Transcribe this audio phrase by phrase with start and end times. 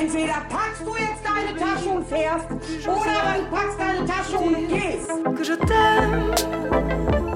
[0.00, 2.46] Entweder packst du jetzt deine Tasche und fährst,
[2.86, 5.10] oder du packst deine Tasche und gehst.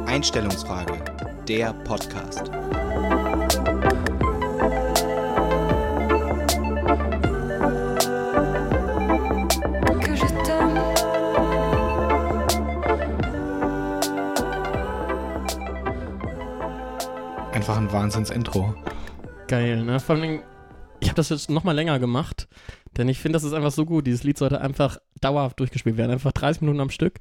[0.06, 0.94] Einstellungsfrage,
[1.46, 2.50] der Podcast.
[17.52, 18.74] Einfach ein Wahnsinns-Intro.
[19.48, 20.00] Geil, ne?
[20.00, 20.40] Vor allem,
[21.00, 22.33] ich habe das jetzt nochmal länger gemacht,
[22.96, 24.06] denn ich finde, das ist einfach so gut.
[24.06, 27.20] Dieses Lied sollte einfach dauerhaft durchgespielt werden, einfach 30 Minuten am Stück.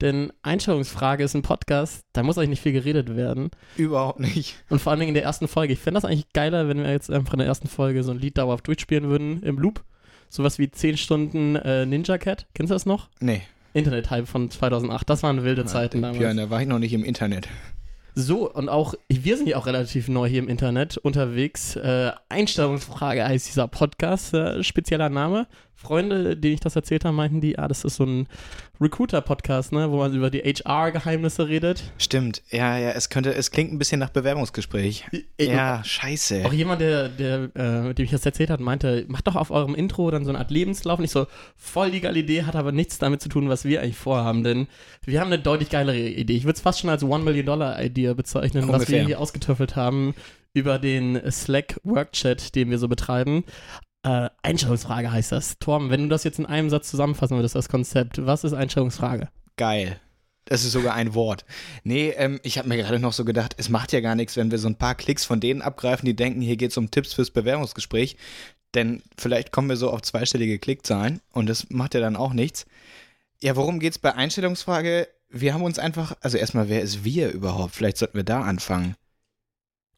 [0.00, 3.50] Denn Einstellungsfrage ist ein Podcast, da muss eigentlich nicht viel geredet werden.
[3.76, 4.56] Überhaupt nicht.
[4.68, 5.72] Und vor allen Dingen in der ersten Folge.
[5.72, 8.18] Ich fände das eigentlich geiler, wenn wir jetzt einfach in der ersten Folge so ein
[8.18, 9.82] Lied dauerhaft durchspielen würden im Loop.
[10.28, 12.46] Sowas wie 10 Stunden äh, Ninja Cat.
[12.54, 13.08] Kennst du das noch?
[13.20, 13.42] Nee.
[13.72, 15.08] Internet-Hype von 2008.
[15.08, 16.18] Das waren wilde Zeiten damals.
[16.18, 17.48] Björn, da war ich noch nicht im Internet.
[18.20, 21.74] So, und auch, wir sind ja auch relativ neu hier im Internet unterwegs.
[21.76, 25.46] Äh, Einstellungsfrage heißt dieser Podcast, äh, spezieller Name.
[25.82, 28.28] Freunde, denen ich das erzählt habe, meinten die, ah, das ist so ein
[28.82, 31.82] Recruiter-Podcast, ne, wo man über die HR-Geheimnisse redet.
[31.96, 35.06] Stimmt, ja, ja, es könnte, es klingt ein bisschen nach Bewerbungsgespräch.
[35.38, 36.44] Ich- ja, scheiße.
[36.44, 39.74] Auch jemand, der, der äh, dem ich das erzählt hat, meinte, macht doch auf eurem
[39.74, 40.98] Intro dann so eine Art Lebenslauf.
[40.98, 43.80] Und ich so, voll die geile Idee, hat aber nichts damit zu tun, was wir
[43.80, 44.44] eigentlich vorhaben.
[44.44, 44.66] Denn
[45.04, 46.34] wir haben eine deutlich geilere Idee.
[46.36, 49.00] Ich würde es fast schon als One-Million-Dollar-Idee bezeichnen, was Ungefähr.
[49.00, 50.14] wir hier ausgetöffelt haben
[50.52, 53.44] über den Slack-Workchat, den wir so betreiben.
[54.02, 55.58] Äh, Einstellungsfrage heißt das.
[55.58, 59.28] Torben, wenn du das jetzt in einem Satz zusammenfassen würdest, das Konzept, was ist Einstellungsfrage?
[59.56, 60.00] Geil.
[60.46, 61.44] Das ist sogar ein Wort.
[61.84, 64.50] Nee, ähm, ich habe mir gerade noch so gedacht, es macht ja gar nichts, wenn
[64.50, 67.12] wir so ein paar Klicks von denen abgreifen, die denken, hier geht es um Tipps
[67.12, 68.16] fürs Bewerbungsgespräch.
[68.74, 72.66] Denn vielleicht kommen wir so auf zweistellige Klickzahlen und das macht ja dann auch nichts.
[73.40, 75.08] Ja, worum geht's bei Einstellungsfrage?
[75.28, 77.74] Wir haben uns einfach, also erstmal, wer ist wir überhaupt?
[77.74, 78.96] Vielleicht sollten wir da anfangen.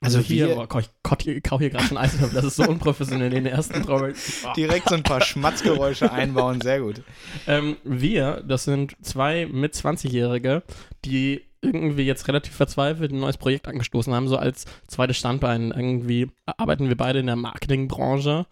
[0.02, 0.84] Also hier, wir- oh Gott,
[1.26, 4.12] ich kau- hier gerade schon Eis, das ist so unprofessionell in den ersten drei.
[4.56, 7.02] Direkt so ein paar Schmatzgeräusche einbauen, sehr gut.
[7.46, 10.62] Ähm, wir, das sind zwei mit 20-Jährige,
[11.04, 15.70] die irgendwie jetzt relativ verzweifelt ein neues Projekt angestoßen haben, so als zweites Standbein.
[15.70, 18.46] Irgendwie arbeiten wir beide in der Marketingbranche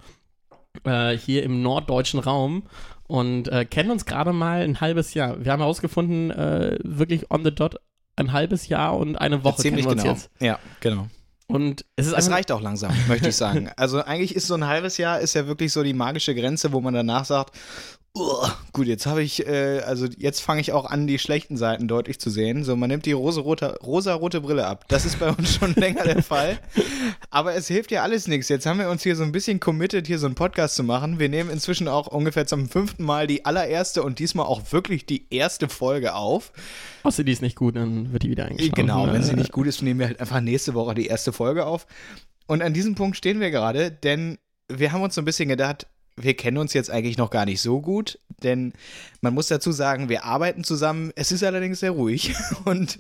[0.85, 2.63] äh, hier im norddeutschen Raum
[3.09, 5.45] und äh, kennen uns gerade mal ein halbes Jahr.
[5.45, 7.77] Wir haben herausgefunden, äh, wirklich on the dot
[8.17, 10.13] ein halbes Jahr und eine Woche Ziemlich kennen wir genau.
[10.15, 10.43] uns jetzt.
[10.43, 11.09] Ja, genau.
[11.51, 13.71] Und es ist Es reicht auch langsam, möchte ich sagen.
[13.77, 16.81] Also eigentlich ist so ein halbes Jahr ist ja wirklich so die magische Grenze, wo
[16.81, 17.57] man danach sagt,
[18.17, 21.87] "Uah, gut, jetzt habe ich, äh, also jetzt fange ich auch an, die schlechten Seiten
[21.87, 22.65] deutlich zu sehen.
[22.65, 24.85] So, man nimmt die rosa-rote rosa-rote Brille ab.
[24.89, 26.59] Das ist bei uns schon länger der Fall.
[27.31, 28.49] Aber es hilft ja alles nichts.
[28.49, 31.21] Jetzt haben wir uns hier so ein bisschen committed, hier so einen Podcast zu machen.
[31.21, 35.27] Wir nehmen inzwischen auch ungefähr zum fünften Mal die allererste und diesmal auch wirklich die
[35.33, 36.53] erste Folge auf.
[37.05, 38.75] außer die ist nicht gut, dann wird die wieder eingeschlafen.
[38.75, 41.33] Genau, wenn sie Äh, nicht gut ist, nehmen wir halt einfach nächste Woche die erste
[41.33, 41.87] Folge auf.
[42.49, 44.37] Und an diesem Punkt stehen wir gerade, denn
[44.69, 45.87] wir haben uns so ein bisschen gedacht,
[46.23, 48.73] wir kennen uns jetzt eigentlich noch gar nicht so gut, denn
[49.21, 51.13] man muss dazu sagen, wir arbeiten zusammen.
[51.17, 52.99] Es ist allerdings sehr ruhig und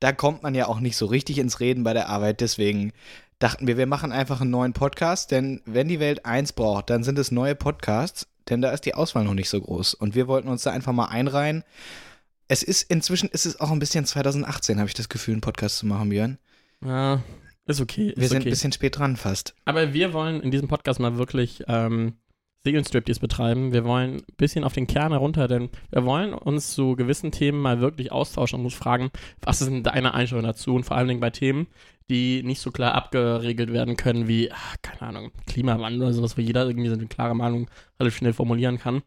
[0.00, 2.40] da kommt man ja auch nicht so richtig ins Reden bei der Arbeit.
[2.40, 2.92] Deswegen
[3.38, 7.02] dachten wir, wir machen einfach einen neuen Podcast, denn wenn die Welt eins braucht, dann
[7.02, 9.94] sind es neue Podcasts, denn da ist die Auswahl noch nicht so groß.
[9.94, 11.64] Und wir wollten uns da einfach mal einreihen.
[12.48, 15.78] Es ist inzwischen ist es auch ein bisschen 2018, habe ich das Gefühl, einen Podcast
[15.78, 16.38] zu machen, Björn.
[16.84, 17.22] Ja,
[17.66, 18.08] ist okay.
[18.08, 18.48] Ist Wir sind okay.
[18.48, 19.54] ein bisschen spät dran fast.
[19.64, 22.14] Aber wir wollen in diesem Podcast mal wirklich ähm,
[22.64, 23.72] Seelenstriptease betreiben.
[23.72, 27.60] Wir wollen ein bisschen auf den Kern herunter, denn wir wollen uns zu gewissen Themen
[27.60, 29.10] mal wirklich austauschen und uns fragen,
[29.40, 30.74] was ist denn deine Einstellung dazu?
[30.74, 31.68] Und vor allen Dingen bei Themen,
[32.10, 36.42] die nicht so klar abgeregelt werden können wie, ah, keine Ahnung, Klimawandel oder sowas, wo
[36.42, 39.02] jeder irgendwie so eine klare Meinung relativ schnell formulieren kann,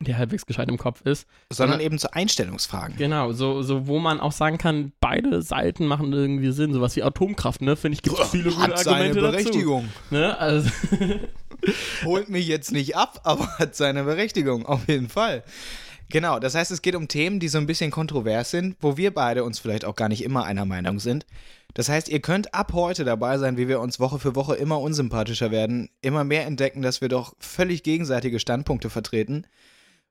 [0.00, 1.26] der halbwegs gescheit im Kopf ist.
[1.50, 2.96] Sondern Sondern- eben zu Einstellungsfragen.
[2.96, 6.72] Genau, so, so wo man auch sagen kann, beide Seiten machen irgendwie Sinn.
[6.72, 7.76] Sowas wie Atomkraft, ne?
[7.76, 9.88] Finde ich, gibt es viele gute Hat seine Argumente Berechtigung.
[10.10, 10.14] dazu.
[10.14, 10.38] Ne?
[10.38, 10.70] Also,
[12.04, 15.42] Holt mich jetzt nicht ab, aber hat seine Berechtigung, auf jeden Fall.
[16.08, 19.12] Genau, das heißt, es geht um Themen, die so ein bisschen kontrovers sind, wo wir
[19.14, 21.24] beide uns vielleicht auch gar nicht immer einer Meinung sind.
[21.74, 24.80] Das heißt, ihr könnt ab heute dabei sein, wie wir uns Woche für Woche immer
[24.80, 29.44] unsympathischer werden, immer mehr entdecken, dass wir doch völlig gegenseitige Standpunkte vertreten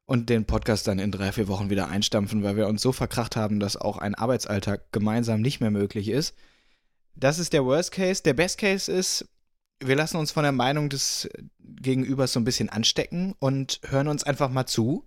[0.10, 3.36] und den Podcast dann in drei, vier Wochen wieder einstampfen, weil wir uns so verkracht
[3.36, 6.34] haben, dass auch ein Arbeitsalltag gemeinsam nicht mehr möglich ist.
[7.16, 8.24] Das ist der Worst Case.
[8.24, 9.30] Der Best Case ist,
[9.80, 11.30] wir lassen uns von der Meinung des
[11.60, 15.06] Gegenübers so ein bisschen anstecken und hören uns einfach mal zu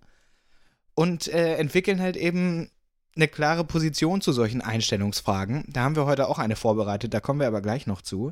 [0.95, 2.71] und äh, entwickeln halt eben
[3.17, 5.65] eine klare Position zu solchen Einstellungsfragen.
[5.67, 8.31] Da haben wir heute auch eine vorbereitet, da kommen wir aber gleich noch zu.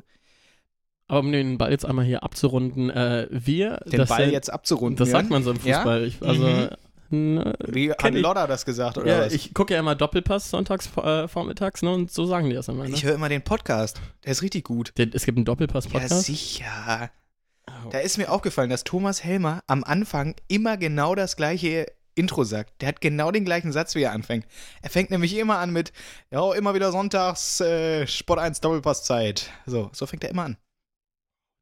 [1.08, 3.78] Aber um den Ball jetzt einmal hier abzurunden, äh, wir.
[3.86, 4.96] Den das Ball sind- jetzt abzurunden.
[4.96, 5.78] Das sagt man so im Ja?
[5.78, 6.04] Fußball.
[6.04, 6.42] Ich, also,
[7.10, 7.34] Mhm.
[7.34, 8.14] ne, Wie hat.
[8.14, 9.32] Lodder das gesagt, oder ja, was?
[9.34, 11.90] ich gucke ja immer Doppelpass sonntags äh, vormittags, ne?
[11.92, 12.84] Und so sagen die das immer.
[12.88, 12.94] Ne?
[12.94, 14.00] Ich höre immer den Podcast.
[14.24, 14.92] Der ist richtig gut.
[14.96, 16.24] Der, es gibt einen Ja, Doppelpass-Podcast.
[16.24, 17.10] sicher.
[17.90, 22.80] Da ist mir aufgefallen, dass Thomas Helmer am Anfang immer genau das gleiche Intro sagt.
[22.82, 24.46] Der hat genau den gleichen Satz, wie er anfängt.
[24.82, 25.92] Er fängt nämlich immer an mit,
[26.30, 29.48] ja, immer wieder sonntags, äh, Sport 1 Doppelpasszeit.
[29.64, 30.56] So, so fängt er immer an.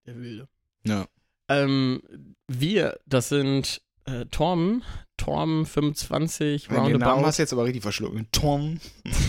[0.06, 0.48] Der Wilde.
[0.86, 1.06] Ja.
[1.48, 2.02] Ähm,
[2.48, 4.82] wir, das sind äh, Torm,
[5.16, 7.26] Torm 25, Den Namen Roundabout.
[7.26, 8.32] hast du jetzt aber richtig verschluckt.
[8.32, 8.80] Tom.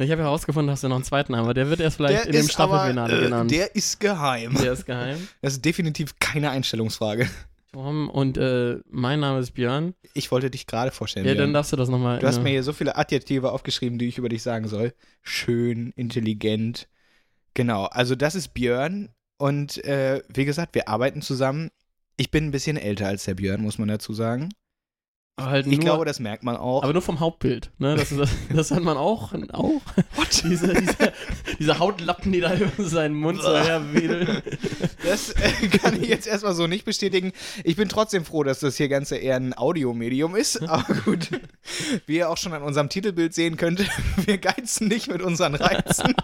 [0.00, 2.26] Ich habe herausgefunden, dass du noch einen zweiten Namen, aber der wird erst vielleicht Der
[2.26, 3.50] in dem ist aber, Staffelfinale äh, genannt.
[3.50, 4.54] Der ist geheim.
[4.54, 5.26] Der ist geheim.
[5.42, 7.28] Das ist definitiv keine Einstellungsfrage.
[7.72, 9.94] Torm und äh, mein Name ist Björn.
[10.14, 11.26] Ich wollte dich gerade vorstellen.
[11.26, 11.48] Ja, Björn.
[11.48, 12.20] dann darfst du das nochmal.
[12.20, 14.94] Du hast mir hier so viele Adjektive aufgeschrieben, die ich über dich sagen soll.
[15.22, 16.88] Schön, intelligent.
[17.54, 19.08] Genau, also das ist Björn
[19.38, 21.70] und äh, wie gesagt, wir arbeiten zusammen.
[22.16, 24.48] Ich bin ein bisschen älter als der Björn, muss man dazu sagen.
[25.38, 26.82] halt Ich nur, glaube, das merkt man auch.
[26.82, 27.70] aber nur vom Hauptbild.
[27.78, 27.94] Ne?
[27.94, 29.32] Das, das, das hat man auch.
[29.52, 29.80] auch.
[30.16, 30.42] What?
[30.42, 31.12] Diese, diese,
[31.60, 34.42] diese Hautlappen, die da über seinen Mund so herwedeln.
[35.04, 37.32] Das äh, kann ich jetzt erstmal so nicht bestätigen.
[37.62, 40.60] Ich bin trotzdem froh, dass das hier Ganze eher ein Audiomedium ist.
[40.68, 41.30] Aber gut,
[42.06, 43.86] wie ihr auch schon an unserem Titelbild sehen könnt,
[44.16, 46.14] wir geizen nicht mit unseren Reizen.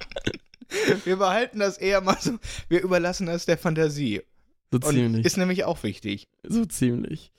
[1.05, 2.39] Wir behalten das eher mal so,
[2.69, 4.23] wir überlassen das der Fantasie.
[4.71, 5.25] So Und ziemlich.
[5.27, 6.29] ist nämlich auch wichtig.
[6.47, 7.31] So ziemlich.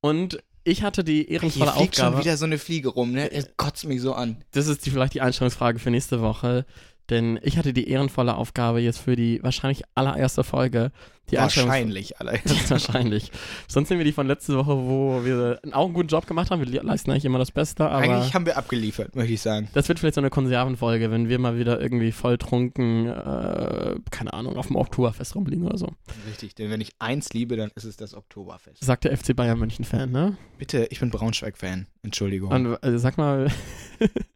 [0.00, 2.24] Und ich hatte die Hier ehrenvolle fliegt schon Aufgabe.
[2.24, 3.30] wieder so eine Fliege rum, ne?
[3.30, 4.42] Es kotzt mich so an.
[4.52, 6.66] Das ist die, vielleicht die Einstellungsfrage für nächste Woche.
[7.10, 10.90] Denn ich hatte die ehrenvolle Aufgabe jetzt für die wahrscheinlich allererste Folge.
[11.30, 12.38] Die Wahrscheinlich, Alter.
[12.68, 13.32] wahrscheinlich.
[13.66, 16.60] Sonst sind wir die von letzter Woche, wo wir auch einen guten Job gemacht haben.
[16.70, 19.68] Wir leisten eigentlich immer das Beste, Eigentlich haben wir abgeliefert, möchte ich sagen.
[19.72, 24.56] das wird vielleicht so eine Konservenfolge, wenn wir mal wieder irgendwie volltrunken, äh, keine Ahnung,
[24.58, 25.88] auf dem Oktoberfest rumliegen oder so.
[26.28, 28.84] Richtig, denn wenn ich eins liebe, dann ist es das Oktoberfest.
[28.84, 30.36] Sagt der FC Bayern München-Fan, ne?
[30.58, 31.86] Bitte, ich bin Braunschweig-Fan.
[32.02, 32.50] Entschuldigung.
[32.50, 33.50] Und äh, sag mal,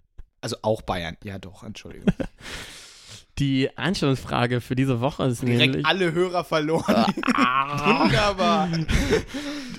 [0.52, 1.16] also auch Bayern.
[1.24, 2.12] Ja, doch, Entschuldigung.
[3.38, 7.06] die Einstellungsfrage für diese Woche ist Direkt nämlich alle Hörer verloren.
[7.34, 8.00] Ah.
[8.04, 8.68] Wunderbar.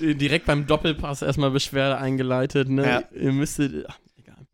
[0.00, 2.86] direkt beim Doppelpass erstmal Beschwerde eingeleitet, ne?
[2.86, 3.02] Ja.
[3.14, 4.46] Ihr müsstet, ach, egal.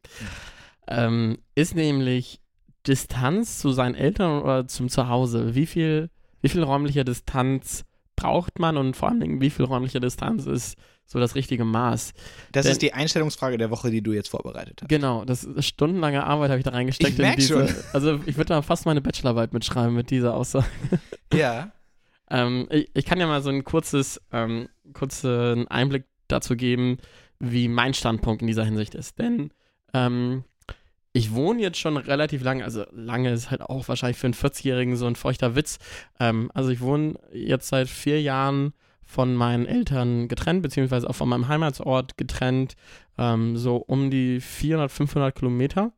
[0.89, 2.41] Ähm, ist nämlich
[2.87, 5.55] Distanz zu seinen Eltern oder zum Zuhause.
[5.55, 6.11] Wie viel,
[6.41, 7.85] wie viel räumliche Distanz
[8.17, 10.77] braucht man und vor allen Dingen, wie viel räumliche Distanz ist
[11.07, 12.13] so das richtige Maß?
[12.53, 14.89] Das Denn- ist die Einstellungsfrage der Woche, die du jetzt vorbereitet hast.
[14.89, 17.69] Genau, das ist stundenlange Arbeit habe ich da reingesteckt Ich in merk diese.
[17.69, 17.77] schon.
[17.93, 20.67] Also ich würde da fast meine Bachelorarbeit mitschreiben mit dieser Aussage.
[21.33, 21.73] Ja.
[22.31, 26.99] Ähm, ich, ich kann ja mal so ein kurzes, ähm, kurzen Einblick dazu geben,
[27.39, 29.19] wie mein Standpunkt in dieser Hinsicht ist.
[29.19, 29.51] Denn
[29.95, 30.45] ähm,
[31.13, 34.97] ich wohne jetzt schon relativ lange, also lange ist halt auch wahrscheinlich für einen 40-Jährigen
[34.97, 35.79] so ein feuchter Witz.
[36.21, 38.73] Ähm, also ich wohne jetzt seit vier Jahren
[39.07, 42.75] von meinen Eltern getrennt, beziehungsweise auch von meinem Heimatsort getrennt,
[43.17, 45.93] ähm, so um die 400, 500 Kilometer.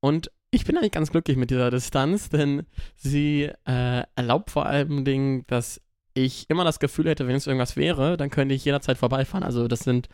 [0.00, 2.62] Und ich bin eigentlich ganz glücklich mit dieser Distanz, denn
[2.94, 5.04] sie äh, erlaubt vor allem
[5.48, 5.80] dass
[6.14, 9.42] ich immer das Gefühl hätte, wenn es irgendwas wäre, dann könnte ich jederzeit vorbeifahren.
[9.42, 10.08] Also das sind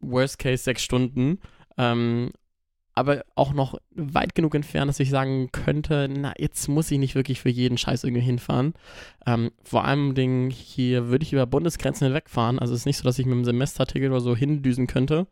[0.00, 1.40] Worst Case sechs Stunden.
[1.76, 2.32] Ähm,
[2.96, 7.14] aber auch noch weit genug entfernt, dass ich sagen könnte, na, jetzt muss ich nicht
[7.14, 8.72] wirklich für jeden Scheiß irgendwie hinfahren.
[9.26, 12.58] Ähm, vor allem Ding hier würde ich über Bundesgrenzen hinwegfahren.
[12.58, 15.26] Also es ist nicht so, dass ich mit einem Semesterticket oder so hindüsen könnte.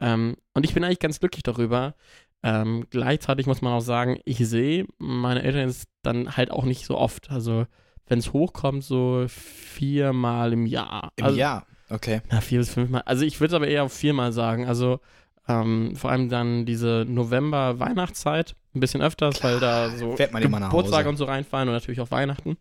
[0.00, 1.94] Ähm, und ich bin eigentlich ganz glücklich darüber.
[2.42, 6.86] Ähm, gleichzeitig muss man auch sagen, ich sehe meine Eltern jetzt dann halt auch nicht
[6.86, 7.30] so oft.
[7.30, 7.66] Also
[8.06, 11.12] wenn es hochkommt, so viermal im Jahr.
[11.16, 11.66] Im also, Jahr.
[11.90, 12.22] Okay.
[12.30, 13.02] na, vier bis fünfmal.
[13.04, 14.66] Also ich würde es aber eher auf viermal sagen.
[14.66, 15.00] Also
[15.48, 21.24] ähm, vor allem dann diese November-Weihnachtszeit ein bisschen öfters, weil da so Geburtstage und so
[21.24, 22.56] reinfallen und natürlich auch Weihnachten.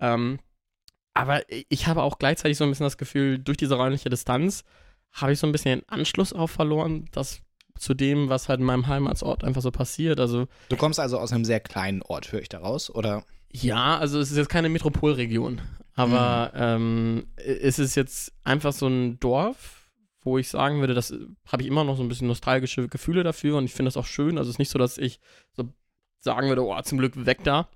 [0.00, 0.38] Ähm,
[1.14, 4.64] aber ich habe auch gleichzeitig so ein bisschen das Gefühl, durch diese räumliche Distanz
[5.12, 7.40] habe ich so ein bisschen den Anschluss auch verloren, dass
[7.78, 10.18] zu dem, was halt in meinem Heimatsort einfach so passiert.
[10.20, 13.24] Also Du kommst also aus einem sehr kleinen Ort, höre ich daraus, oder?
[13.56, 15.60] ja, also es ist jetzt keine Metropolregion,
[15.94, 19.83] aber ähm, es ist jetzt einfach so ein Dorf,
[20.24, 21.14] wo ich sagen würde, das
[21.46, 24.06] habe ich immer noch so ein bisschen nostalgische Gefühle dafür und ich finde das auch
[24.06, 24.38] schön.
[24.38, 25.20] Also es ist nicht so, dass ich
[25.52, 25.68] so
[26.20, 27.68] sagen würde, oh, zum Glück weg da.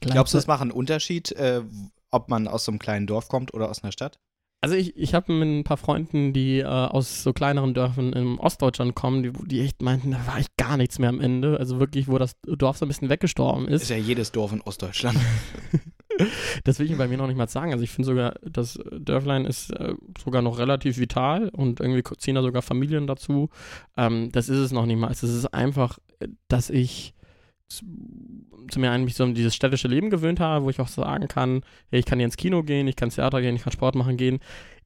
[0.00, 1.62] Glaubst du, es macht einen Unterschied, äh,
[2.10, 4.18] ob man aus so einem kleinen Dorf kommt oder aus einer Stadt?
[4.60, 8.38] Also ich, ich habe mit ein paar Freunden, die äh, aus so kleineren Dörfern in
[8.38, 11.58] Ostdeutschland kommen, die, die echt meinten, da war ich gar nichts mehr am Ende.
[11.58, 13.90] Also wirklich, wo das Dorf so ein bisschen weggestorben Ist ist.
[13.90, 15.18] ja jedes Dorf in Ostdeutschland.
[16.64, 17.72] Das will ich bei mir noch nicht mal sagen.
[17.72, 22.34] Also ich finde sogar, das Dörflein ist äh, sogar noch relativ vital und irgendwie ziehen
[22.34, 23.50] da sogar Familien dazu.
[23.96, 25.10] Ähm, das ist es noch nicht mal.
[25.10, 27.14] Es ist einfach, äh, dass ich
[27.68, 27.84] zu,
[28.76, 32.06] mir eigentlich so dieses städtische Leben gewöhnt habe, wo ich auch sagen kann, hey, ich
[32.06, 34.40] kann hier ins Kino gehen, ich kann ins Theater gehen, ich kann Sport machen gehen.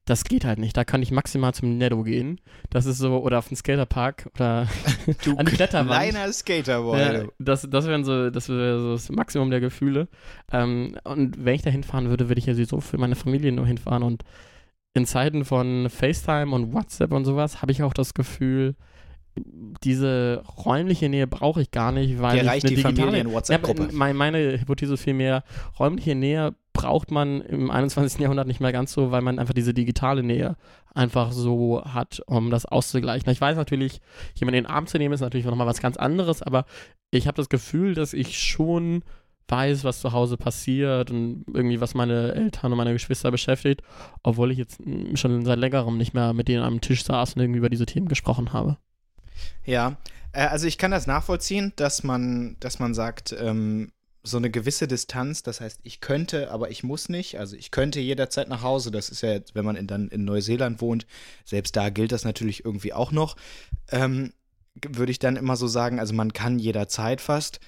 [0.05, 0.75] Das geht halt nicht.
[0.75, 2.41] Da kann ich maximal zum Netto gehen.
[2.69, 4.67] Das ist so, oder auf den Skaterpark oder
[5.23, 5.89] Du an die Kletterwand.
[5.89, 6.99] kleiner Skaterboy.
[6.99, 10.07] Ja, das, das wären so, das wäre so das Maximum der Gefühle.
[10.51, 13.65] Ähm, und wenn ich da hinfahren würde, würde ich ja sowieso für meine Familie nur
[13.65, 14.03] hinfahren.
[14.03, 14.23] Und
[14.93, 18.75] in Zeiten von FaceTime und WhatsApp und sowas habe ich auch das Gefühl,
[19.83, 23.83] diese räumliche Nähe brauche ich gar nicht, weil Dir ich reicht eine die digitale Familien-WhatsApp-Gruppe.
[23.83, 25.43] Ja, meine, meine Hypothese vielmehr,
[25.79, 28.19] räumliche Nähe braucht man im 21.
[28.19, 30.57] Jahrhundert nicht mehr ganz so, weil man einfach diese digitale Nähe
[30.93, 33.31] einfach so hat, um das auszugleichen.
[33.31, 34.01] Ich weiß natürlich,
[34.35, 36.65] jemanden in den Arm zu nehmen, ist natürlich nochmal was ganz anderes, aber
[37.11, 39.03] ich habe das Gefühl, dass ich schon
[39.47, 43.81] weiß, was zu Hause passiert und irgendwie, was meine Eltern und meine Geschwister beschäftigt,
[44.23, 47.41] obwohl ich jetzt mm, schon seit längerem nicht mehr mit denen am Tisch saß und
[47.41, 48.77] irgendwie über diese Themen gesprochen habe.
[49.65, 49.97] Ja,
[50.31, 53.91] äh, also ich kann das nachvollziehen, dass man, dass man sagt, ähm,
[54.23, 57.39] so eine gewisse Distanz, das heißt, ich könnte, aber ich muss nicht.
[57.39, 58.89] Also ich könnte jederzeit nach Hause.
[58.89, 61.05] Das ist ja jetzt, wenn man in, dann in Neuseeland wohnt,
[61.43, 63.35] selbst da gilt das natürlich irgendwie auch noch.
[63.91, 64.31] Ähm,
[64.81, 67.59] Würde ich dann immer so sagen, also man kann jederzeit fast,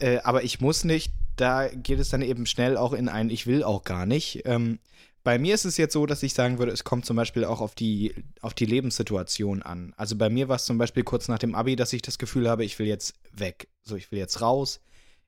[0.00, 1.12] äh, aber ich muss nicht.
[1.36, 4.42] Da geht es dann eben schnell auch in ein Ich will auch gar nicht.
[4.44, 4.80] Ähm,
[5.22, 7.60] bei mir ist es jetzt so, dass ich sagen würde, es kommt zum Beispiel auch
[7.60, 9.92] auf die, auf die Lebenssituation an.
[9.96, 12.48] Also bei mir war es zum Beispiel kurz nach dem Abi, dass ich das Gefühl
[12.48, 13.68] habe, ich will jetzt weg.
[13.84, 14.80] So, ich will jetzt raus.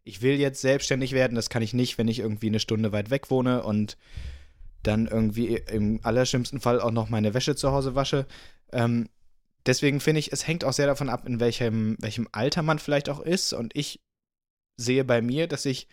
[0.04, 1.34] Ich will jetzt selbstständig werden.
[1.34, 3.96] Das kann ich nicht, wenn ich irgendwie eine Stunde weit weg wohne und
[4.82, 8.26] dann irgendwie im allerschlimmsten Fall auch noch meine Wäsche zu Hause wasche.
[8.72, 9.08] Ähm,
[9.66, 13.08] deswegen finde ich, es hängt auch sehr davon ab, in welchem, welchem Alter man vielleicht
[13.08, 13.52] auch ist.
[13.52, 14.00] Und ich
[14.76, 15.86] sehe bei mir, dass ich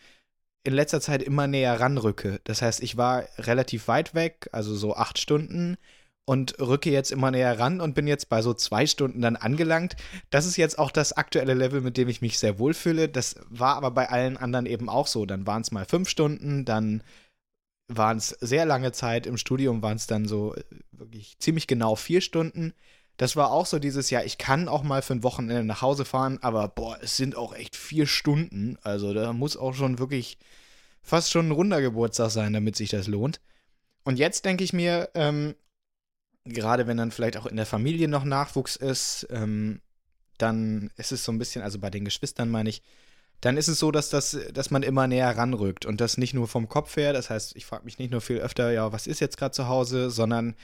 [0.64, 2.42] in letzter Zeit immer näher ranrücke.
[2.44, 5.78] Das heißt, ich war relativ weit weg, also so acht Stunden,
[6.30, 9.96] und rücke jetzt immer näher ran und bin jetzt bei so zwei Stunden dann angelangt.
[10.30, 13.10] Das ist jetzt auch das aktuelle Level, mit dem ich mich sehr wohlfühle.
[13.10, 15.26] Das war aber bei allen anderen eben auch so.
[15.26, 17.02] Dann waren es mal fünf Stunden, dann
[17.88, 21.96] waren es sehr lange Zeit im Studium, waren es dann so äh, wirklich ziemlich genau
[21.96, 22.76] vier Stunden.
[23.18, 26.06] Das war auch so dieses Jahr, ich kann auch mal für ein Wochenende nach Hause
[26.06, 28.78] fahren, aber boah, es sind auch echt vier Stunden.
[28.84, 30.38] Also da muss auch schon wirklich
[31.02, 33.42] fast schon ein runder Geburtstag sein, damit sich das lohnt.
[34.04, 35.56] Und jetzt denke ich mir, ähm,
[36.46, 39.82] gerade wenn dann vielleicht auch in der Familie noch Nachwuchs ist, ähm,
[40.38, 42.82] dann ist es so ein bisschen, also bei den Geschwistern meine ich,
[43.42, 46.48] dann ist es so, dass, das, dass man immer näher ranrückt und das nicht nur
[46.48, 47.14] vom Kopf her.
[47.14, 49.68] Das heißt, ich frage mich nicht nur viel öfter, ja, was ist jetzt gerade zu
[49.68, 50.56] Hause, sondern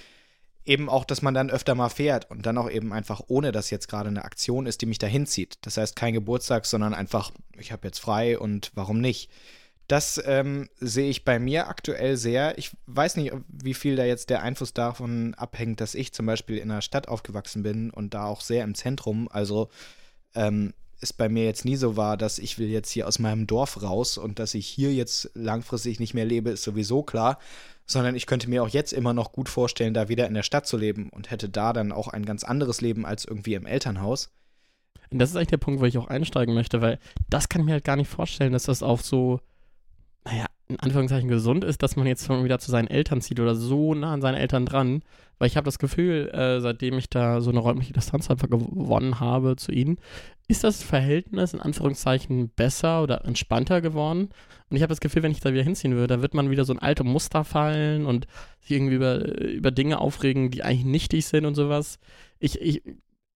[0.65, 3.69] eben auch, dass man dann öfter mal fährt und dann auch eben einfach, ohne dass
[3.69, 5.57] jetzt gerade eine Aktion ist, die mich dahin zieht.
[5.61, 9.29] Das heißt, kein Geburtstag, sondern einfach, ich habe jetzt frei und warum nicht?
[9.87, 12.57] Das ähm, sehe ich bei mir aktuell sehr.
[12.57, 16.57] Ich weiß nicht, wie viel da jetzt der Einfluss davon abhängt, dass ich zum Beispiel
[16.57, 19.27] in einer Stadt aufgewachsen bin und da auch sehr im Zentrum.
[19.31, 19.69] Also
[20.33, 23.45] ähm, es bei mir jetzt nie so war, dass ich will jetzt hier aus meinem
[23.45, 27.37] Dorf raus und dass ich hier jetzt langfristig nicht mehr lebe, ist sowieso klar.
[27.85, 30.65] Sondern ich könnte mir auch jetzt immer noch gut vorstellen, da wieder in der Stadt
[30.65, 34.31] zu leben und hätte da dann auch ein ganz anderes Leben als irgendwie im Elternhaus.
[35.11, 36.99] Und das ist eigentlich der Punkt, wo ich auch einsteigen möchte, weil
[37.29, 39.39] das kann ich mir halt gar nicht vorstellen, dass das auf so
[40.25, 43.55] naja, in Anführungszeichen gesund ist, dass man jetzt schon wieder zu seinen Eltern zieht oder
[43.55, 45.03] so nah an seinen Eltern dran.
[45.37, 49.19] Weil ich habe das Gefühl, äh, seitdem ich da so eine räumliche Distanz einfach gewonnen
[49.19, 49.97] habe zu ihnen,
[50.47, 54.29] ist das Verhältnis in Anführungszeichen besser oder entspannter geworden.
[54.69, 56.65] Und ich habe das Gefühl, wenn ich da wieder hinziehen würde, dann wird man wieder
[56.65, 58.27] so ein alte Muster fallen und
[58.61, 61.99] sich irgendwie über, über Dinge aufregen, die eigentlich nichtig sind und sowas.
[62.39, 62.81] Ich, ich,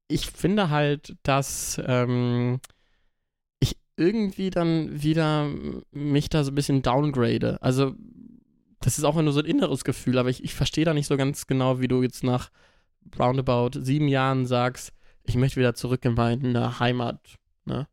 [0.08, 2.60] ich finde halt, dass ähm,
[3.98, 5.50] irgendwie dann wieder
[5.90, 7.60] mich da so ein bisschen downgrade.
[7.60, 7.94] Also,
[8.80, 11.16] das ist auch nur so ein inneres Gefühl, aber ich, ich verstehe da nicht so
[11.16, 12.50] ganz genau, wie du jetzt nach
[13.18, 14.92] roundabout sieben Jahren sagst,
[15.24, 17.20] ich möchte wieder zurück in meine Heimat.
[17.64, 17.86] Ne?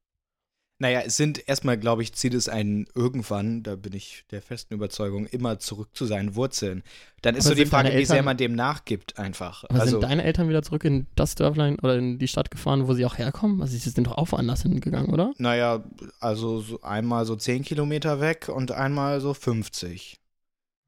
[0.77, 4.73] Naja, es sind erstmal, glaube ich, zieht es einen irgendwann, da bin ich der festen
[4.73, 6.83] Überzeugung, immer zurück zu seinen Wurzeln.
[7.21, 9.63] Dann ist Aber so die Frage, deine wie sehr Eltern- man dem nachgibt einfach.
[9.69, 12.89] Aber also, sind deine Eltern wieder zurück in das Dörflein oder in die Stadt gefahren,
[12.89, 13.61] wo sie auch herkommen?
[13.61, 15.33] Also, sie sind doch auch woanders hingegangen, oder?
[15.37, 15.81] naja,
[16.19, 20.19] also so einmal so 10 Kilometer weg und einmal so 50.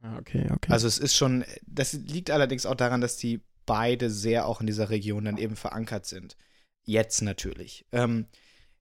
[0.01, 0.71] Ah, okay, okay.
[0.71, 4.67] Also es ist schon, das liegt allerdings auch daran, dass die beide sehr auch in
[4.67, 6.35] dieser Region dann eben verankert sind.
[6.83, 7.85] Jetzt natürlich.
[7.91, 8.25] Ähm,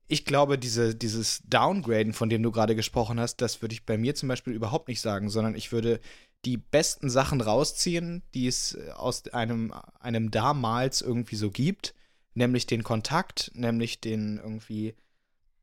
[0.09, 3.99] ich glaube, diese, dieses Downgraden, von dem du gerade gesprochen hast, das würde ich bei
[3.99, 6.01] mir zum Beispiel überhaupt nicht sagen, sondern ich würde
[6.45, 11.95] die besten Sachen rausziehen, die es äh, aus einem, einem damals irgendwie so gibt,
[12.35, 14.95] nämlich den Kontakt, nämlich den irgendwie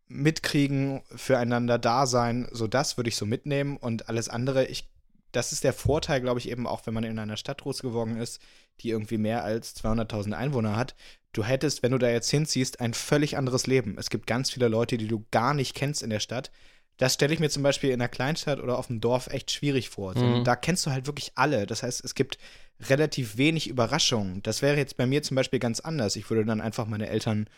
[0.08, 4.90] mitkriegen, füreinander da sein, so das würde ich so mitnehmen und alles andere, ich,
[5.32, 8.18] das ist der Vorteil, glaube ich, eben auch, wenn man in einer Stadt groß geworden
[8.18, 8.42] ist,
[8.82, 10.96] die irgendwie mehr als 200.000 Einwohner hat.
[11.34, 13.96] Du hättest, wenn du da jetzt hinziehst, ein völlig anderes Leben.
[13.98, 16.52] Es gibt ganz viele Leute, die du gar nicht kennst in der Stadt.
[16.98, 19.90] Das stelle ich mir zum Beispiel in einer Kleinstadt oder auf dem Dorf echt schwierig
[19.90, 20.16] vor.
[20.16, 20.44] Mhm.
[20.44, 21.66] Da kennst du halt wirklich alle.
[21.66, 22.38] Das heißt, es gibt
[22.82, 24.44] relativ wenig Überraschungen.
[24.44, 26.16] Das wäre jetzt bei mir zum Beispiel ganz anders.
[26.16, 27.50] Ich würde dann einfach meine Eltern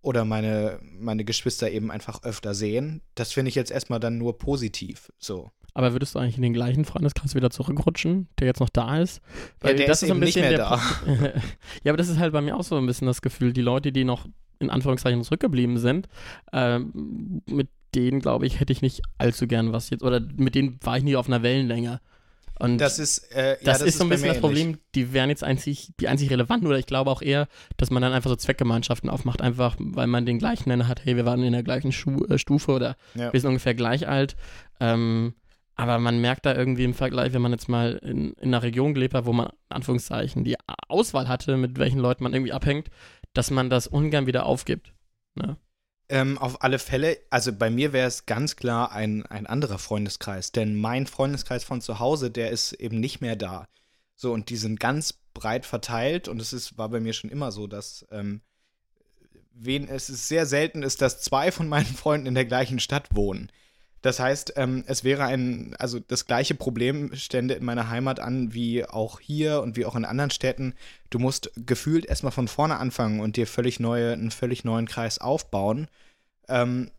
[0.00, 3.00] oder meine, meine Geschwister eben einfach öfter sehen.
[3.16, 5.10] Das finde ich jetzt erstmal dann nur positiv.
[5.18, 5.50] So.
[5.74, 9.20] Aber würdest du eigentlich in den gleichen Freundeskreis wieder zurückrutschen, der jetzt noch da ist?
[9.64, 10.80] Ja, der ist eben nicht mehr da.
[11.84, 13.90] ja, aber das ist halt bei mir auch so ein bisschen das Gefühl, die Leute,
[13.90, 14.26] die noch
[14.60, 16.08] in Anführungszeichen zurückgeblieben sind,
[16.52, 20.78] ähm, mit denen, glaube ich, hätte ich nicht allzu gern was jetzt, oder mit denen
[20.82, 22.00] war ich nie auf einer Wellenlänge.
[22.60, 24.82] Und Das ist, äh, ja, das, ist so ein bisschen das Problem, ähnlich.
[24.94, 28.12] die wären jetzt einzig, die einzig relevanten, oder ich glaube auch eher, dass man dann
[28.12, 31.52] einfach so Zweckgemeinschaften aufmacht, einfach weil man den gleichen Nenner hat, hey, wir waren in
[31.52, 33.32] der gleichen Schu äh, Stufe oder Ja.
[33.32, 34.36] wir sind ungefähr gleich alt.
[34.78, 35.34] Ähm,
[35.76, 38.94] aber man merkt da irgendwie im Vergleich, wenn man jetzt mal in, in einer Region
[38.94, 40.56] gelebt hat, wo man in Anführungszeichen die
[40.88, 42.90] Auswahl hatte, mit welchen Leuten man irgendwie abhängt,
[43.32, 44.92] dass man das ungern wieder aufgibt.
[45.34, 45.56] Ne?
[46.08, 50.52] Ähm, auf alle Fälle, also bei mir wäre es ganz klar ein, ein anderer Freundeskreis,
[50.52, 53.66] denn mein Freundeskreis von zu Hause, der ist eben nicht mehr da.
[54.14, 57.50] So, und die sind ganz breit verteilt und es ist, war bei mir schon immer
[57.50, 58.42] so, dass ähm,
[59.52, 63.08] wen, es ist sehr selten ist, dass zwei von meinen Freunden in der gleichen Stadt
[63.12, 63.50] wohnen.
[64.04, 68.52] Das heißt, ähm, es wäre ein, also das gleiche Problem stände in meiner Heimat an
[68.52, 70.74] wie auch hier und wie auch in anderen Städten.
[71.08, 75.16] Du musst gefühlt erstmal von vorne anfangen und dir völlig neue, einen völlig neuen Kreis
[75.16, 75.88] aufbauen.
[76.50, 76.90] Ähm,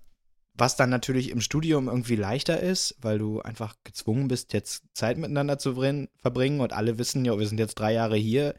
[0.56, 5.20] was dann natürlich im Studium irgendwie leichter ist, weil du einfach gezwungen bist, jetzt Zeit
[5.20, 8.56] miteinander zu brin- verbringen und alle wissen, ja, wir sind jetzt drei Jahre hier,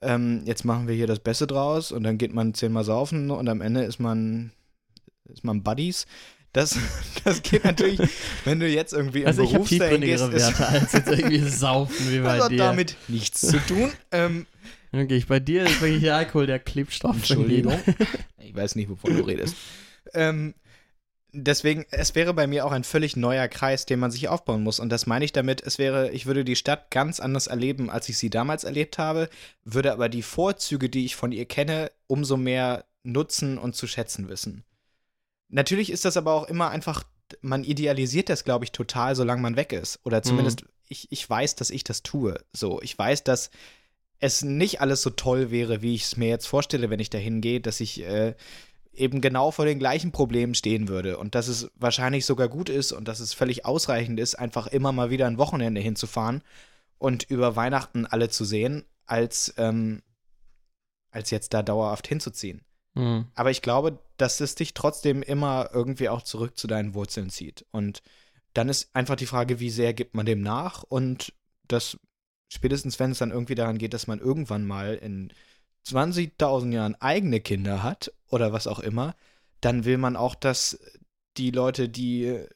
[0.00, 3.50] ähm, jetzt machen wir hier das Beste draus und dann geht man zehnmal saufen und
[3.50, 4.52] am Ende ist man,
[5.28, 6.06] ist man Buddies.
[6.56, 6.78] Das,
[7.24, 8.00] das geht natürlich,
[8.46, 12.10] wenn du jetzt irgendwie im Also ich Berufs dahin gehst, Werte als jetzt irgendwie saufen
[12.10, 12.56] wie bei das hat dir.
[12.56, 13.92] damit nichts zu tun.
[14.10, 14.46] ähm,
[14.90, 17.16] Okay, bei dir ist wirklich der Alkohol der Klebstoff.
[17.16, 17.78] Entschuldigung.
[18.38, 19.56] Ich weiß nicht, wovon du redest.
[20.14, 20.54] Ähm,
[21.32, 24.78] deswegen, es wäre bei mir auch ein völlig neuer Kreis, den man sich aufbauen muss.
[24.78, 28.08] Und das meine ich damit, es wäre, ich würde die Stadt ganz anders erleben, als
[28.08, 29.28] ich sie damals erlebt habe,
[29.64, 34.28] würde aber die Vorzüge, die ich von ihr kenne, umso mehr nutzen und zu schätzen
[34.28, 34.62] wissen.
[35.48, 37.04] Natürlich ist das aber auch immer einfach,
[37.40, 40.00] man idealisiert das, glaube ich, total, solange man weg ist.
[40.04, 42.38] Oder zumindest, ich, ich weiß, dass ich das tue.
[42.52, 43.50] So, ich weiß, dass
[44.18, 47.18] es nicht alles so toll wäre, wie ich es mir jetzt vorstelle, wenn ich da
[47.18, 48.34] hingehe, dass ich äh,
[48.92, 52.92] eben genau vor den gleichen Problemen stehen würde und dass es wahrscheinlich sogar gut ist
[52.92, 56.42] und dass es völlig ausreichend ist, einfach immer mal wieder ein Wochenende hinzufahren
[56.98, 60.02] und über Weihnachten alle zu sehen, als, ähm,
[61.10, 62.62] als jetzt da dauerhaft hinzuziehen.
[62.96, 63.26] Mhm.
[63.34, 67.64] Aber ich glaube, dass es dich trotzdem immer irgendwie auch zurück zu deinen Wurzeln zieht.
[67.70, 68.02] Und
[68.54, 71.32] dann ist einfach die Frage, wie sehr gibt man dem nach und
[71.68, 71.98] das
[72.48, 75.32] spätestens, wenn es dann irgendwie daran geht, dass man irgendwann mal in
[75.86, 79.14] 20.000 Jahren eigene Kinder hat oder was auch immer,
[79.60, 80.78] dann will man auch, dass
[81.36, 82.46] die Leute, die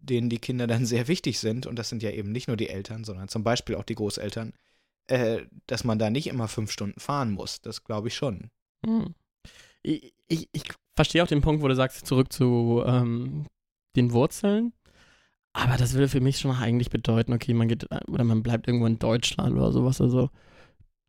[0.00, 2.68] denen die Kinder dann sehr wichtig sind, und das sind ja eben nicht nur die
[2.68, 4.54] Eltern, sondern zum Beispiel auch die Großeltern,
[5.06, 7.60] äh, dass man da nicht immer fünf Stunden fahren muss.
[7.60, 8.50] Das glaube ich schon.
[8.84, 9.14] Hm.
[9.82, 10.62] Ich, ich, ich
[10.94, 13.46] verstehe auch den Punkt, wo du sagst, zurück zu ähm,
[13.96, 14.72] den Wurzeln.
[15.52, 18.68] Aber das würde für mich schon eigentlich bedeuten, okay, man geht äh, oder man bleibt
[18.68, 20.00] irgendwo in Deutschland oder sowas.
[20.00, 20.30] Also,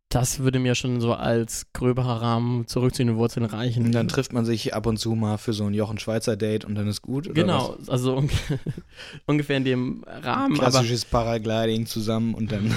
[0.08, 3.86] das würde mir schon so als gröberer Rahmen zurück zu den Wurzeln reichen.
[3.86, 6.64] Und dann trifft man sich ab und zu mal für so ein Jochen Schweizer Date
[6.64, 7.32] und dann ist gut.
[7.32, 8.28] Genau, also un
[9.26, 10.24] ungefähr in dem Was?
[10.24, 10.58] Rahmen.
[10.58, 12.74] Klassisches Paragliding zusammen und dann.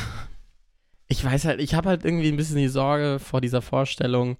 [1.07, 4.37] ich weiß halt, ich habe halt irgendwie ein bisschen die Sorge vor dieser Vorstellung,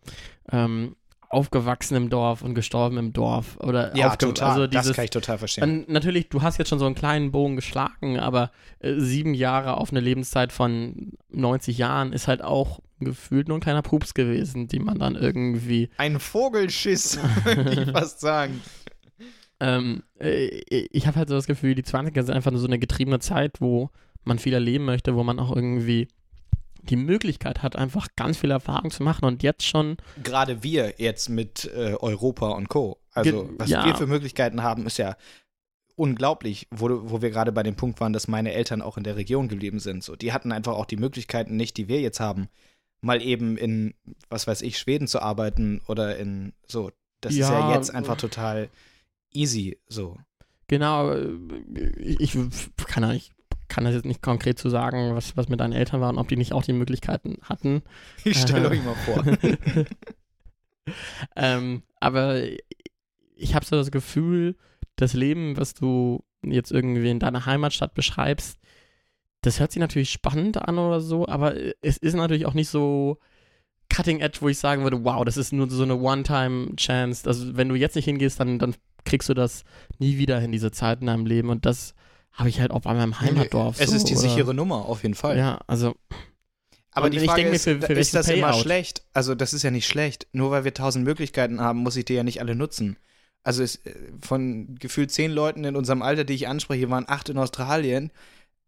[0.52, 0.96] ähm,
[1.34, 3.58] aufgewachsen im Dorf und gestorben im Dorf.
[3.58, 4.50] Oder Ja, total.
[4.50, 5.86] Also das dieses, kann ich total verstehen.
[5.88, 9.92] Natürlich, du hast jetzt schon so einen kleinen Bogen geschlagen, aber äh, sieben Jahre auf
[9.92, 14.80] eine Lebenszeit von 90 Jahren ist halt auch gefühlt nur ein kleiner Pups gewesen, die
[14.80, 15.90] man dann irgendwie.
[15.98, 18.62] Ein Vogelschiss, würde ich fast sagen.
[19.60, 22.80] Ähm, äh, ich habe halt so das Gefühl, die 20er sind einfach nur so eine
[22.80, 23.90] getriebene Zeit, wo
[24.24, 26.08] man viel erleben möchte, wo man auch irgendwie
[26.90, 29.98] die Möglichkeit hat, einfach ganz viel Erfahrung zu machen und jetzt schon.
[30.24, 33.00] Gerade wir jetzt mit äh, Europa und Co.
[33.12, 33.86] Also, was ja.
[33.86, 35.16] wir für Möglichkeiten haben, ist ja
[35.96, 39.16] unglaublich, wo, wo wir gerade bei dem Punkt waren, dass meine Eltern auch in der
[39.16, 40.04] Region geblieben sind.
[40.04, 42.50] So, die hatten einfach auch die Möglichkeiten nicht, die wir jetzt haben,
[43.02, 43.94] mal eben in,
[44.30, 46.92] was weiß ich, Schweden zu arbeiten oder in so.
[47.22, 48.70] Das ist ja Ja, jetzt einfach total
[49.32, 49.80] easy.
[49.88, 50.18] So.
[50.68, 51.30] Genau, äh,
[51.98, 52.34] ich
[52.88, 53.32] kann, ja nicht,
[53.68, 56.38] kann das jetzt nicht konkret zu sagen, was, was mit deinen Eltern waren, ob die
[56.38, 57.82] nicht auch die Möglichkeiten hatten.
[58.24, 58.74] Ich stelle Aha.
[58.74, 59.24] euch mal vor.
[61.36, 62.42] ähm, aber
[63.36, 64.56] ich habe so das Gefühl,
[64.96, 68.60] das Leben, was du jetzt irgendwie in deiner Heimatstadt beschreibst,
[69.42, 73.18] das hört sich natürlich spannend an oder so, aber es ist natürlich auch nicht so
[73.90, 77.28] cutting edge, wo ich sagen würde, wow, das ist nur so eine One-Time-Chance.
[77.28, 79.64] Also wenn du jetzt nicht hingehst, dann, dann kriegst du das
[80.00, 81.50] nie wieder hin, diese Zeit in deinem Leben.
[81.50, 81.94] Und das
[82.34, 83.80] habe ich halt auch bei meinem Heimatdorf.
[83.80, 84.22] Es so, ist die oder?
[84.22, 85.38] sichere Nummer, auf jeden Fall.
[85.38, 85.96] Ja, also
[86.92, 88.62] Aber die Frage denke mir, ist, für- für ist das immer Payout?
[88.62, 89.04] schlecht?
[89.14, 90.28] Also das ist ja nicht schlecht.
[90.32, 92.98] Nur weil wir tausend Möglichkeiten haben, muss ich die ja nicht alle nutzen.
[93.44, 97.30] Also es, äh, von gefühlt zehn Leuten in unserem Alter, die ich anspreche, waren acht
[97.30, 98.12] in Australien.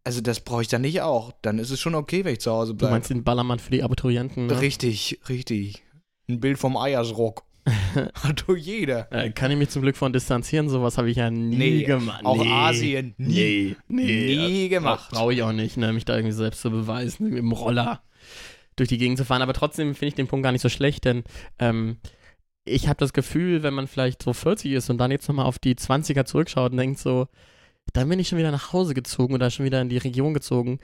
[0.04, 1.32] Also das brauche ich dann nicht auch.
[1.42, 2.92] Dann ist es schon okay, wenn ich zu Hause du bleibe.
[2.94, 4.46] meinst den Ballermann für die Abiturienten.
[4.46, 4.60] Ne?
[4.60, 5.82] Richtig, richtig.
[6.28, 7.42] Ein Bild vom Eiersrock.
[8.22, 9.10] Hat doch jeder.
[9.12, 12.24] Äh, kann ich mich zum Glück von distanzieren, sowas habe ich ja nie Nee, gemacht.
[12.24, 12.50] auch nee.
[12.50, 13.76] Asien, nie.
[13.88, 14.36] Nee, nee.
[14.36, 15.10] Nie gemacht.
[15.10, 18.02] Brauche ich auch nicht, ne, mich da irgendwie selbst zu beweisen, mit dem Roller
[18.76, 19.42] durch die Gegend zu fahren.
[19.42, 21.24] Aber trotzdem finde ich den Punkt gar nicht so schlecht, denn
[21.58, 21.96] ähm,
[22.64, 25.58] ich habe das Gefühl, wenn man vielleicht so 40 ist und dann jetzt nochmal auf
[25.58, 27.26] die 20er zurückschaut und denkt so,
[27.92, 30.78] dann bin ich schon wieder nach Hause gezogen oder schon wieder in die Region gezogen.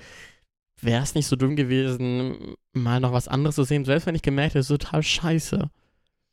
[0.80, 4.22] Wäre es nicht so dumm gewesen, mal noch was anderes zu sehen, selbst wenn ich
[4.22, 5.70] gemerkt hätte, das ist total scheiße.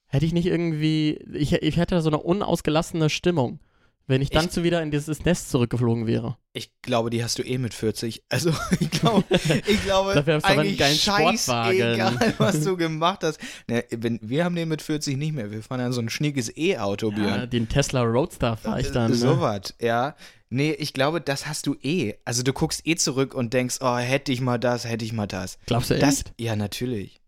[0.10, 3.60] Hätte ich nicht irgendwie, ich, ich hätte so eine unausgelassene Stimmung,
[4.08, 6.36] wenn ich dann Ich- zu wieder in dieses Nest zurückgeflogen wäre.
[6.54, 8.24] Ich glaube, die hast du eh mit 40.
[8.28, 9.24] Also ich glaube,
[9.68, 11.78] ich glaube Dafür hast du aber einen eigentlich geilen Sportwagen.
[11.80, 13.40] scheißegal, was du gemacht hast.
[13.68, 15.52] Ne, wenn, wir haben den mit 40 nicht mehr.
[15.52, 19.12] Wir fahren ja so ein schniekes E-Auto, Ja, den Tesla Roadster fahre ich dann.
[19.12, 19.42] Äh, So Ne?
[19.42, 20.16] was, ja.
[20.50, 22.16] Nee, ich glaube, das hast du eh.
[22.26, 25.28] Also du guckst eh zurück und denkst, oh, hätte ich mal das, hätte ich mal
[25.28, 25.60] das.
[25.68, 26.34] Glaubst du Das, echt?
[26.40, 27.22] ja, natürlich.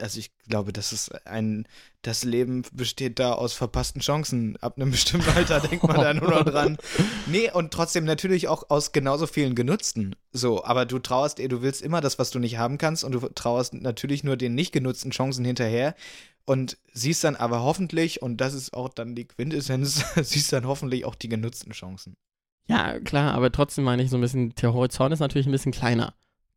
[0.00, 1.66] Also ich glaube, das ist ein,
[2.02, 4.56] das Leben besteht da aus verpassten Chancen.
[4.58, 6.78] Ab einem bestimmten Alter denkt man da nur noch dran.
[7.26, 10.14] Nee, und trotzdem natürlich auch aus genauso vielen genutzten.
[10.32, 13.12] So, aber du trauerst, eh, du willst immer das, was du nicht haben kannst und
[13.12, 15.94] du trauerst natürlich nur den nicht genutzten Chancen hinterher
[16.44, 21.04] und siehst dann aber hoffentlich, und das ist auch dann die Quintessenz, siehst dann hoffentlich
[21.04, 22.16] auch die genutzten Chancen.
[22.66, 25.72] Ja, klar, aber trotzdem meine ich so ein bisschen, der Horizont ist natürlich ein bisschen
[25.72, 26.14] kleiner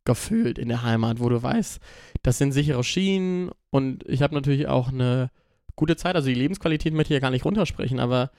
[0.08, 1.80] gefühlt in der Heimat, wo du weißt,
[2.22, 5.30] das sind sichere Schienen und ich habe natürlich auch eine
[5.76, 8.30] gute Zeit, also die Lebensqualität möchte ich ja gar nicht runtersprechen, aber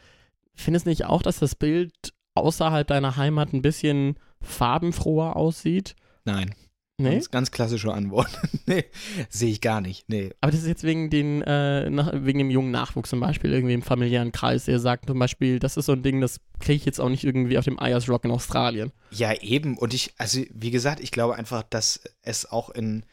[0.56, 1.94] findest nicht auch, dass das Bild
[2.34, 5.96] außerhalb deiner Heimat ein bisschen farbenfroher aussieht?
[6.26, 6.56] Nein.
[7.00, 7.12] Nee?
[7.12, 8.30] Ganz, ganz klassische Antwort.
[8.68, 8.86] nee,
[9.30, 10.10] sehe ich gar nicht.
[10.10, 10.32] Nee.
[10.42, 13.74] Aber das ist jetzt wegen, den, äh, nach, wegen dem jungen Nachwuchs zum Beispiel, irgendwie
[13.74, 16.86] im familiären Kreis, der sagt zum Beispiel, das ist so ein Ding, das kriege ich
[16.86, 18.92] jetzt auch nicht irgendwie auf dem Ayers Rock in Australien.
[19.12, 19.78] Ja, eben.
[19.78, 23.04] Und ich, also wie gesagt, ich glaube einfach, dass es auch in,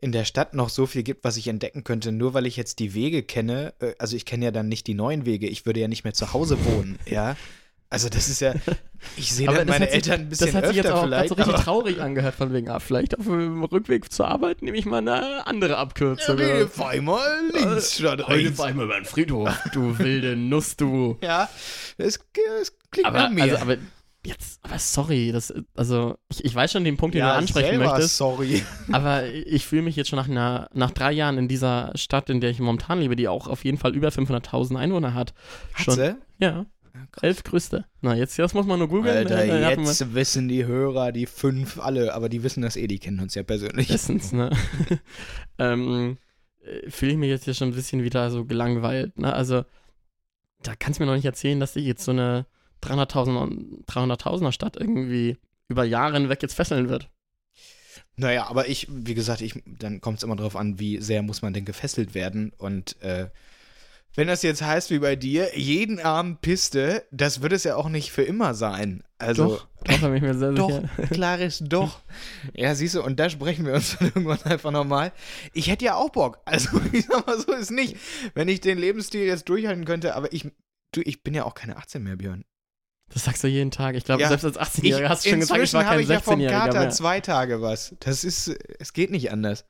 [0.00, 2.78] in der Stadt noch so viel gibt, was ich entdecken könnte, nur weil ich jetzt
[2.78, 3.74] die Wege kenne.
[3.80, 5.48] äh, Also ich kenne ja dann nicht die neuen Wege.
[5.48, 7.36] Ich würde ja nicht mehr zu Hause wohnen, ja.
[7.92, 8.54] Also das ist ja,
[9.18, 11.34] ich sehe dann meine hat sich- Eltern ein bisschen Das hat sich jetzt auch so
[11.34, 14.98] richtig traurig angehört, von wegen, ah, vielleicht auf dem Rückweg zur Arbeit nehme ich mal
[14.98, 16.38] eine andere Abkürzung.
[16.38, 17.20] Ja, fahr ich mal
[17.52, 18.56] links statt Heute rechts.
[18.56, 21.18] fahr ich mal über den Friedhof, du wilde Nuss, du.
[21.22, 21.50] Ja,
[21.98, 22.18] das,
[22.58, 23.42] das klingt Aber, nach mir.
[23.42, 23.76] also, aber
[24.24, 27.78] jetzt, aber sorry, das, also, ich, ich weiß schon den Punkt, den ja, du ansprechen
[27.78, 28.62] möchtest, sorry.
[28.92, 32.40] aber ich fühle mich jetzt schon nach, einer, nach drei Jahren in dieser Stadt, in
[32.40, 35.34] der ich momentan lebe, die auch auf jeden Fall über 500.000 Einwohner hat.
[35.74, 35.94] Hat Schon.
[35.96, 36.16] sie?
[36.38, 36.64] Ja,
[37.20, 37.84] elf größte.
[38.00, 39.16] Na, jetzt, das muss man nur googeln.
[39.16, 42.76] Alter, äh, hat man- jetzt wissen die Hörer, die fünf alle, aber die wissen das
[42.76, 43.88] eh, die kennen uns ja persönlich.
[43.88, 44.50] Bestens, ne?
[45.58, 46.18] ähm,
[46.60, 49.32] äh, fühle ich mich jetzt hier schon ein bisschen wieder so gelangweilt, ne?
[49.32, 49.64] Also,
[50.62, 52.46] da kannst du mir noch nicht erzählen, dass ich jetzt so eine
[52.82, 57.08] 300.000 300.000er Stadt irgendwie über Jahre hinweg jetzt fesseln wird.
[58.16, 61.42] Naja, aber ich, wie gesagt, ich, dann kommt es immer darauf an, wie sehr muss
[61.42, 62.52] man denn gefesselt werden.
[62.58, 63.28] Und äh,
[64.14, 67.88] wenn das jetzt heißt wie bei dir, jeden Abend Piste, das wird es ja auch
[67.88, 69.02] nicht für immer sein.
[69.18, 70.88] Also, doch, doch, bin ich mir sehr doch, sicher.
[71.10, 72.00] klares Doch.
[72.54, 75.12] Ja, siehst du, und da sprechen wir uns dann irgendwann einfach nochmal.
[75.52, 76.40] Ich hätte ja auch Bock.
[76.44, 77.96] Also, ich sag mal so, ist nicht,
[78.34, 80.50] wenn ich den Lebensstil jetzt durchhalten könnte, aber ich,
[80.92, 82.44] du, ich bin ja auch keine 18 mehr, Björn.
[83.12, 83.94] Das sagst du jeden Tag.
[83.94, 86.08] Ich glaube, Ja, selbst als 18-Jähriger hast du schon gesagt, ich war habe kein ich
[86.08, 86.90] ja vom 16-Jähriger Kater mehr.
[86.90, 87.94] zwei Tage was.
[88.00, 89.66] Das ist, es geht nicht anders.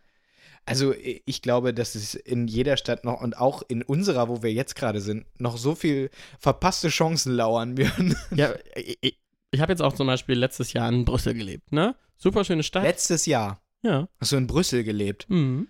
[0.65, 4.53] Also ich glaube, dass es in jeder Stadt noch und auch in unserer, wo wir
[4.53, 8.17] jetzt gerade sind, noch so viel verpasste Chancen lauern werden.
[8.35, 9.19] Ja, ich,
[9.51, 11.95] ich habe jetzt auch zum Beispiel letztes Jahr in Brüssel gelebt, ne?
[12.17, 12.85] Super schöne Stadt.
[12.85, 14.09] Letztes Jahr ja.
[14.21, 15.27] hast du in Brüssel gelebt.
[15.29, 15.69] Mhm.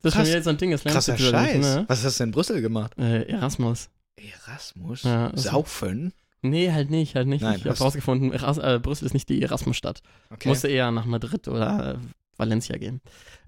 [0.00, 0.26] Das ist Krass.
[0.26, 1.76] schon wieder so ein Ding, das lernst Krasser Scheiß.
[1.76, 1.84] Ne?
[1.88, 2.98] Was hast du in Brüssel gemacht?
[2.98, 3.90] Äh, Erasmus.
[4.16, 5.02] Erasmus?
[5.04, 6.12] Ja, Saufen?
[6.42, 7.42] Nee, halt nicht, halt nicht.
[7.42, 10.02] Nein, ich habe rausgefunden, Eras äh, Brüssel ist nicht die Erasmus-Stadt.
[10.30, 10.48] Okay.
[10.48, 11.98] Musste eher nach Madrid oder äh,
[12.36, 13.00] Valencia gehen.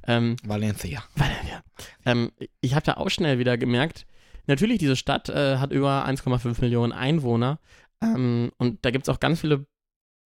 [0.07, 1.05] Ähm, Valencia.
[1.15, 1.63] Valencia.
[2.05, 4.07] Ähm, ich habe da auch schnell wieder gemerkt,
[4.47, 7.59] natürlich, diese Stadt äh, hat über 1,5 Millionen Einwohner
[8.03, 9.67] ähm, und da gibt es auch ganz viele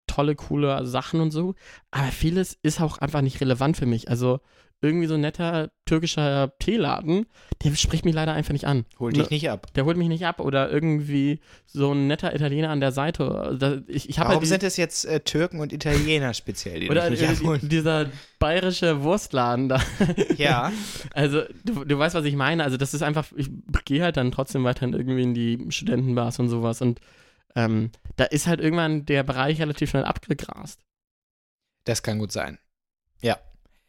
[0.07, 1.55] tolle, coole Sachen und so.
[1.91, 4.09] Aber vieles ist auch einfach nicht relevant für mich.
[4.09, 4.41] Also
[4.81, 7.25] irgendwie so ein netter türkischer Teeladen,
[7.63, 8.85] der spricht mich leider einfach nicht an.
[8.99, 9.73] Hol Ne- dich nicht ab.
[9.75, 10.41] Der holt mich nicht ab.
[10.41, 13.83] Oder irgendwie so ein netter Italiener an der Seite.
[13.89, 17.23] Ich ich Warum halt sind es jetzt äh, Türken und Italiener speziell, die oder nicht
[17.23, 17.67] äh, abholen?
[17.67, 18.07] dieser
[18.39, 19.81] bayerische Wurstladen da.
[20.37, 20.71] Ja,
[21.13, 22.63] Also, du, du weißt, was ich meine.
[22.63, 23.49] Also, das ist einfach, ich
[23.87, 26.83] gehe halt dann trotzdem weiterhin irgendwie in die Studentenbars und sowas.
[26.83, 27.01] Und
[27.57, 30.81] ähm, da ist halt irgendwann der Bereich relativ schnell abgegrast.
[31.85, 32.59] das kann gut sein.
[33.23, 33.39] Ja.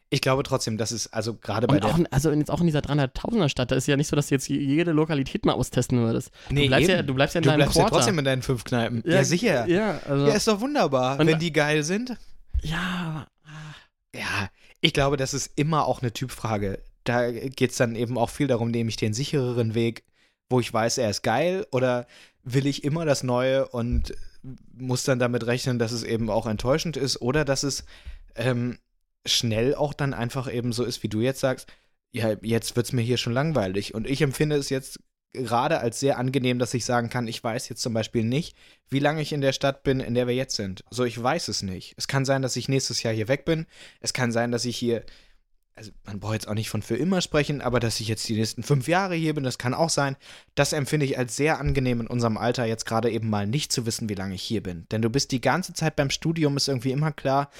[0.08, 2.66] Ich glaube trotzdem, dass es also gerade bei Und der auch, also jetzt auch in
[2.66, 5.98] dieser 300.000er Stadt, da ist ja nicht so, dass du jetzt jede Lokalität mal austesten
[5.98, 6.30] würdest.
[6.48, 7.06] Nee, du, bleibst ja, eben.
[7.08, 7.96] du bleibst ja in Du deinem bleibst ja Quarter.
[7.96, 9.02] trotzdem in deinen fünf Kneipen.
[9.04, 9.66] Ja, sicher.
[9.68, 12.16] Ja, Ja, also, ist doch wunderbar, Und- wenn die geil sind.
[12.62, 13.26] ja,
[14.14, 14.48] Ja,
[14.80, 16.78] ich glaube, das ist immer auch eine Typfrage.
[17.04, 20.04] Da geht es dann eben auch viel darum, nehme ich den sichereren Weg,
[20.48, 22.06] wo ich weiß, er ist geil, oder
[22.44, 24.14] will ich immer das Neue und
[24.76, 27.84] muss dann damit rechnen, dass es eben auch enttäuschend ist, oder dass es
[28.36, 28.78] ähm,
[29.26, 31.68] schnell auch dann einfach eben so ist, wie du jetzt sagst,
[32.12, 33.94] ja, jetzt wird es mir hier schon langweilig.
[33.94, 35.00] Und ich empfinde es jetzt
[35.32, 38.56] gerade als sehr angenehm, dass ich sagen kann, ich weiß jetzt zum Beispiel nicht,
[38.88, 40.82] wie lange ich in der Stadt bin, in der wir jetzt sind.
[40.90, 41.94] So, ich weiß es nicht.
[41.96, 43.66] Es kann sein, dass ich nächstes Jahr hier weg bin.
[44.00, 45.04] Es kann sein, dass ich hier,
[45.76, 48.34] also man braucht jetzt auch nicht von für immer sprechen, aber dass ich jetzt die
[48.34, 50.16] nächsten fünf Jahre hier bin, das kann auch sein.
[50.54, 53.84] Das empfinde ich als sehr angenehm in unserem Alter, jetzt gerade eben mal nicht zu
[53.84, 54.86] wissen, wie lange ich hier bin.
[54.90, 57.50] Denn du bist die ganze Zeit beim Studium, ist irgendwie immer klar,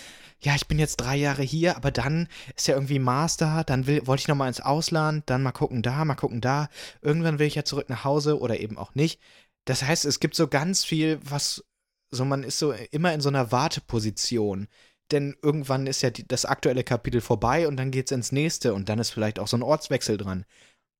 [0.40, 4.06] ja, ich bin jetzt drei Jahre hier, aber dann ist ja irgendwie Master, dann will,
[4.06, 6.68] wollte ich nochmal ins Ausland, dann mal gucken da, mal gucken da.
[7.02, 9.20] Irgendwann will ich ja zurück nach Hause oder eben auch nicht.
[9.66, 11.64] Das heißt, es gibt so ganz viel, was
[12.10, 14.68] so, man ist so immer in so einer Warteposition.
[15.12, 18.88] Denn irgendwann ist ja die, das aktuelle Kapitel vorbei und dann geht's ins nächste und
[18.88, 20.44] dann ist vielleicht auch so ein Ortswechsel dran.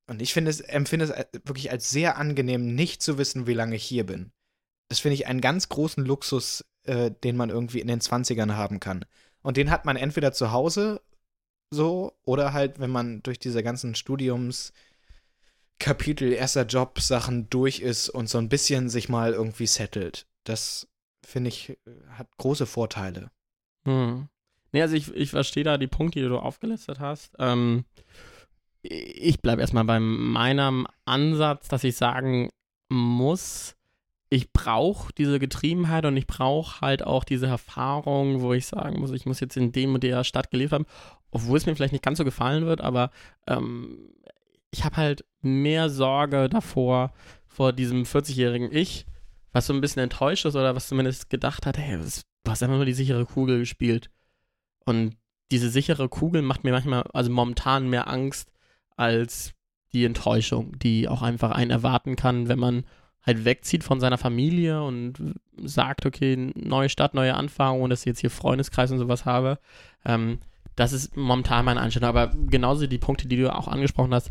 [0.08, 3.54] Und ich finde es, empfinde es äh, wirklich als sehr angenehm, nicht zu wissen, wie
[3.54, 4.30] lange ich hier bin.
[4.88, 8.78] Das finde ich einen ganz großen Luxus, äh, den man irgendwie in den 20ern haben
[8.78, 9.04] kann.
[9.42, 11.00] Und den hat man entweder zu Hause
[11.70, 14.72] so oder halt, wenn man durch diese ganzen Studiums
[15.78, 20.26] Kapitel, erster Job Sachen durch ist und so ein bisschen sich mal irgendwie settelt.
[20.44, 20.88] Das
[21.24, 21.76] finde ich äh,
[22.10, 23.30] hat große Vorteile.
[23.86, 24.28] Hm.
[24.72, 27.34] Nee, also ich, ich verstehe da die Punkte, die du aufgelistet hast.
[27.38, 27.84] Ähm,
[28.82, 32.50] ich bleibe erstmal bei meinem Ansatz, dass ich sagen
[32.88, 33.76] muss,
[34.28, 39.12] ich brauche diese Getriebenheit und ich brauche halt auch diese Erfahrung, wo ich sagen muss,
[39.12, 40.86] ich muss jetzt in dem und der Stadt gelebt haben,
[41.30, 43.10] obwohl es mir vielleicht nicht ganz so gefallen wird, aber
[43.46, 44.10] ähm,
[44.70, 47.12] ich habe halt mehr Sorge davor,
[47.46, 49.06] vor diesem 40-jährigen Ich,
[49.52, 52.62] was so ein bisschen enttäuscht ist oder was zumindest gedacht hat, hey, was, du hast
[52.62, 54.10] einfach nur die sichere Kugel gespielt.
[54.84, 55.16] Und
[55.50, 58.50] diese sichere Kugel macht mir manchmal, also momentan mehr Angst
[58.96, 59.52] als
[59.92, 62.84] die Enttäuschung, die auch einfach einen erwarten kann, wenn man
[63.24, 68.20] halt wegzieht von seiner Familie und sagt, okay, neue Stadt, neue Anfang dass ich jetzt
[68.20, 69.58] hier Freundeskreis und sowas habe.
[70.04, 70.38] Ähm,
[70.76, 72.08] das ist momentan meine Einstellung.
[72.08, 74.30] Aber genauso die Punkte, die du auch angesprochen hast,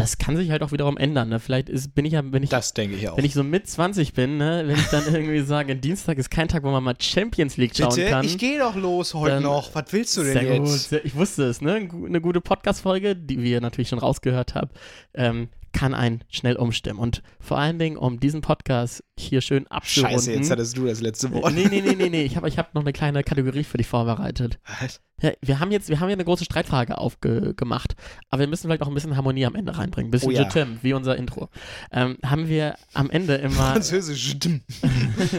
[0.00, 1.28] das kann sich halt auch wiederum ändern.
[1.28, 1.38] Ne?
[1.40, 3.16] Vielleicht ist, bin ich ja, wenn ich Das denke ich auch.
[3.18, 6.48] wenn ich so mit 20 bin, ne, wenn ich dann irgendwie sage, Dienstag ist kein
[6.48, 8.24] Tag, wo man mal Champions League schauen Bitte, kann.
[8.24, 9.74] ich gehe doch los heute Dann- noch.
[9.74, 10.88] Was willst du denn Sehr gut, jetzt?
[10.88, 11.74] sehr, ich wusste es, ne?
[12.06, 14.70] Eine gute Podcast-Folge, die wir natürlich schon rausgehört haben,
[15.14, 16.98] ähm, kann einen schnell umstimmen.
[16.98, 20.18] Und vor allen Dingen, um diesen Podcast hier schön abzurunden.
[20.18, 21.52] Scheiße, jetzt hattest du das letzte Wort.
[21.54, 22.22] nee, nee, nee, nee, nee.
[22.22, 24.58] Ich habe ich hab noch eine kleine Kategorie für dich vorbereitet.
[24.80, 25.00] Was?
[25.22, 27.94] Ja, wir haben jetzt, wir haben ja eine große Streitfrage aufgemacht,
[28.30, 30.08] aber wir müssen vielleicht auch ein bisschen Harmonie am Ende reinbringen.
[30.08, 30.42] Ein bisschen Oh ja.
[30.42, 31.50] Je t'aime, wie unser Intro.
[31.92, 33.54] Ähm, haben wir am Ende immer.
[33.72, 34.30] Französisch.
[34.30, 34.62] Stimm.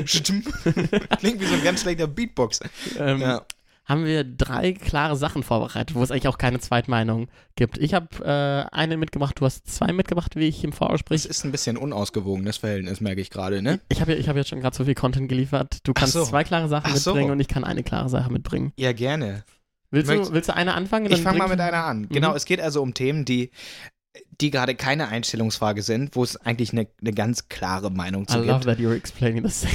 [0.06, 0.44] Stimm.
[1.20, 2.60] Klingt wie so ein ganz schlechter Beatbox.
[3.00, 3.41] ähm, Ja.
[3.86, 7.78] Haben wir drei klare Sachen vorbereitet, wo es eigentlich auch keine Zweitmeinung gibt.
[7.80, 11.26] Ich habe äh, eine mitgebracht, du hast zwei mitgebracht, wie ich im Das Vorgespräch.
[11.26, 13.80] ist ein bisschen unausgewogenes Verhältnis, merke ich gerade, ne?
[13.89, 15.80] Ich habe ich hab jetzt schon gerade so viel Content geliefert.
[15.84, 16.24] Du kannst so.
[16.24, 17.12] zwei klare Sachen Ach so.
[17.12, 18.72] mitbringen und ich kann eine klare Sache mitbringen.
[18.78, 19.44] Ja, gerne.
[19.89, 21.12] Willst, du, Möchtest- willst du eine anfangen?
[21.12, 22.08] Ich fange mal mit einer an.
[22.08, 22.36] Genau, Mhm.
[22.38, 23.52] es geht also um Themen, die,
[24.41, 28.38] die gerade keine Einstellungsfrage sind, wo es eigentlich eine, eine ganz klare Meinung I zu
[28.39, 28.65] love gibt.
[28.65, 29.65] that you're explaining this.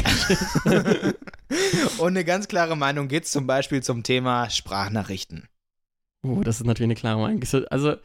[1.99, 5.49] Und eine ganz klare Meinung geht zum Beispiel zum Thema Sprachnachrichten.
[6.23, 7.45] oh, das ist natürlich eine klare Meinung.
[7.45, 7.97] So, Also,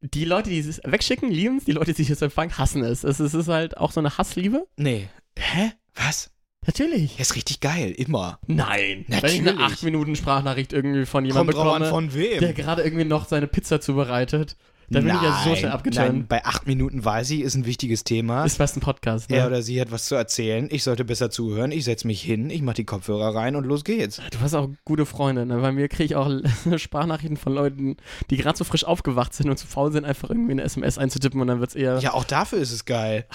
[0.00, 1.64] die Leute, die es wegschicken, lieben es.
[1.64, 3.04] Die Leute, die es empfangen, hassen es.
[3.04, 4.66] Es ist, es ist halt auch so eine Hassliebe.
[4.76, 5.08] Nee.
[5.38, 5.72] Hä?
[5.94, 6.30] Was?
[6.66, 7.16] Natürlich.
[7.16, 8.38] Ja, ist richtig geil, immer.
[8.46, 9.04] Nein.
[9.08, 9.72] Wenn ich eine Natürlich.
[9.74, 12.40] 8 Minuten Sprachnachricht irgendwie von jemandem drauf an, bekomme, von wem.
[12.40, 14.56] der gerade irgendwie noch seine Pizza zubereitet,
[14.92, 15.78] Da bin ich ja so schnell.
[15.92, 18.44] Nein, bei acht Minuten weiß ich, ist ein wichtiges Thema.
[18.44, 19.36] Ist fast ein Podcast, ne?
[19.36, 20.66] er oder sie hat was zu erzählen.
[20.72, 21.70] Ich sollte besser zuhören.
[21.70, 24.20] Ich setze mich hin, ich mache die Kopfhörer rein und los geht's.
[24.32, 25.58] Du hast auch gute Freunde, ne?
[25.58, 26.28] Bei mir kriege ich auch
[26.76, 27.98] Sprachnachrichten von Leuten,
[28.30, 31.40] die gerade so frisch aufgewacht sind und zu faul sind, einfach irgendwie eine SMS einzutippen
[31.40, 32.00] und dann wird's eher.
[32.00, 33.26] Ja, auch dafür ist es geil.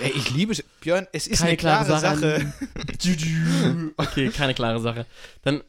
[0.00, 0.62] Ey, ich liebe es.
[0.80, 2.52] Björn, es ist Keine eine klare, klare Sache.
[2.98, 3.92] Sache.
[3.96, 5.06] okay, keine klare Sache.
[5.42, 5.62] Dann,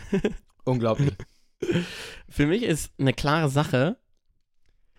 [0.64, 1.14] Unglaublich.
[2.28, 3.96] für mich ist eine klare Sache,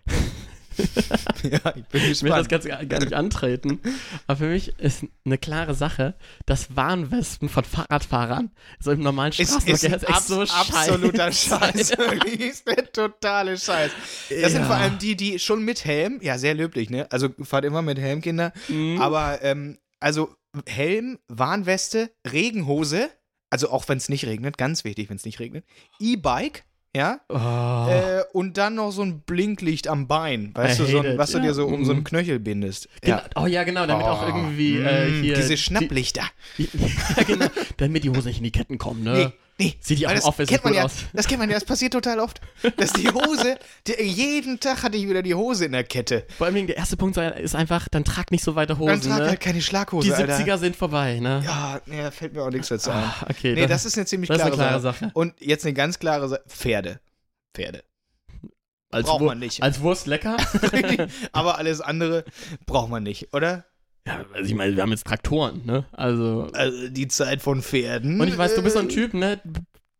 [1.42, 2.48] ja, ich bin ich will das gespannt.
[2.48, 3.80] Ganze gar nicht antreten,
[4.26, 6.14] aber für mich ist eine klare Sache,
[6.44, 11.32] dass Warnwespen von Fahrradfahrern so im normalen ist Straßenverkehr ein ist echt so abs absoluter.
[11.32, 11.90] Scheiß.
[12.38, 13.90] Ist der totale Scheiß.
[14.28, 14.66] Das sind Ja.
[14.66, 17.10] vor allem die, die schon mit Helm, ja, sehr löblich, ne?
[17.10, 18.52] Also fahrt immer mit Helm, Kinder.
[18.68, 19.00] Mhm.
[19.00, 20.34] Aber, ähm, also
[20.66, 23.08] Helm, Warnweste, Regenhose,
[23.50, 25.64] also auch wenn es nicht regnet, ganz wichtig, wenn es nicht regnet.
[26.00, 26.64] E-Bike,
[26.96, 27.20] ja.
[27.28, 27.90] Oh.
[27.90, 31.30] Äh, und dann noch so ein Blinklicht am Bein, weißt I du, so ein, was
[31.30, 31.44] du ja.
[31.44, 32.04] dir so um so einen Mhm.
[32.04, 32.88] Knöchel bindest.
[33.02, 33.20] Genau.
[33.36, 35.34] Oh ja, genau, damit auch Oh, irgendwie äh, mm, hier.
[35.36, 36.24] Diese Schnapplichter.
[36.58, 36.68] Die,
[37.16, 37.46] ja, genau.
[37.76, 39.12] Damit die Hose nicht in die Ketten kommen, ne?
[39.12, 39.74] Nee, nee.
[39.80, 40.92] Sieht die auch das Office kennt man ja, aus.
[41.12, 42.40] Das kennt man ja, das passiert total oft.
[42.76, 46.26] Dass die Hose, die, jeden Tag hatte ich wieder die Hose in der Kette.
[46.36, 49.20] Vor allem der erste Punkt ist einfach, dann trag nicht so weite Dann Hosen, trag
[49.20, 49.28] ne?
[49.28, 50.38] halt keine Schlaghose, Die Alter.
[50.38, 51.42] 70er sind vorbei, ne?
[51.44, 52.96] Ja, nee, da fällt mir auch nichts dazu ein.
[52.96, 54.86] Ah, okay, Nee, das ist eine ziemlich das klare, eine klare Sache.
[54.86, 55.10] Sache.
[55.14, 56.42] Und jetzt eine ganz klare Sache.
[56.48, 57.00] Pferde.
[57.54, 57.84] Pferde.
[58.90, 59.62] als braucht man nicht.
[59.62, 60.36] Als Wurst lecker?
[61.32, 62.24] Aber alles andere
[62.66, 63.64] braucht man nicht, oder?
[64.06, 65.84] Ja, also ich meine, wir haben jetzt Traktoren, ne?
[65.92, 66.48] Also.
[66.52, 68.20] Also die Zeit von Pferden.
[68.20, 69.40] Und ich weiß, du bist so ein äh, Typ, ne?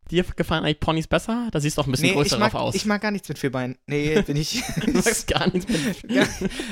[0.09, 1.49] Dir gefallen eigentlich Ponys besser?
[1.51, 2.75] Da siehst du auch ein bisschen Nee, größer mag, drauf aus.
[2.75, 3.77] ich mag gar nichts mit vier Beinen.
[3.87, 4.63] Nee, bin ich.
[4.85, 6.23] du magst gar nichts mit Ja,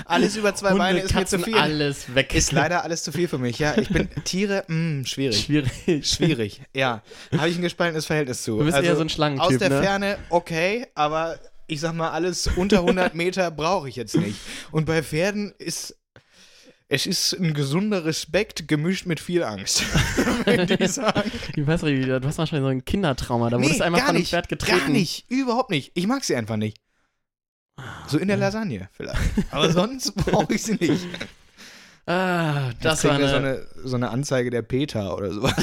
[0.05, 1.59] alles über zwei Hunde, Beine ist Katzen, mir zu viel.
[1.59, 2.33] alles weg.
[2.33, 3.59] Ist leider alles zu viel für mich.
[3.59, 5.37] Ja, ich bin Tiere, mh, schwierig.
[5.41, 6.07] schwierig.
[6.07, 7.03] Schwierig, ja.
[7.37, 8.57] Habe ich ein gespaltenes Verhältnis zu.
[8.59, 9.81] Du bist also, eher so ein Schlangentyp, Aus der ne?
[9.83, 14.39] Ferne okay, aber ich sag mal, alles unter 100 Meter brauche ich jetzt nicht.
[14.71, 15.97] Und bei Pferden ist.
[16.87, 19.83] Es ist ein gesunder Respekt gemischt mit viel Angst.
[20.45, 21.31] Wenn die sagen.
[21.55, 23.49] Ich weiß nicht, du hast wahrscheinlich so ein Kindertrauma.
[23.49, 24.77] Da wurdest du einmal von einem nicht, Pferd getreten.
[24.77, 25.91] Gar nicht, überhaupt nicht.
[25.95, 26.77] Ich mag sie einfach nicht.
[28.07, 29.19] So in der Lasagne vielleicht.
[29.51, 31.07] Aber sonst brauche ich sie nicht.
[32.05, 35.55] Ah, das war eine, so eine, so eine Anzeige der Peter oder sowas.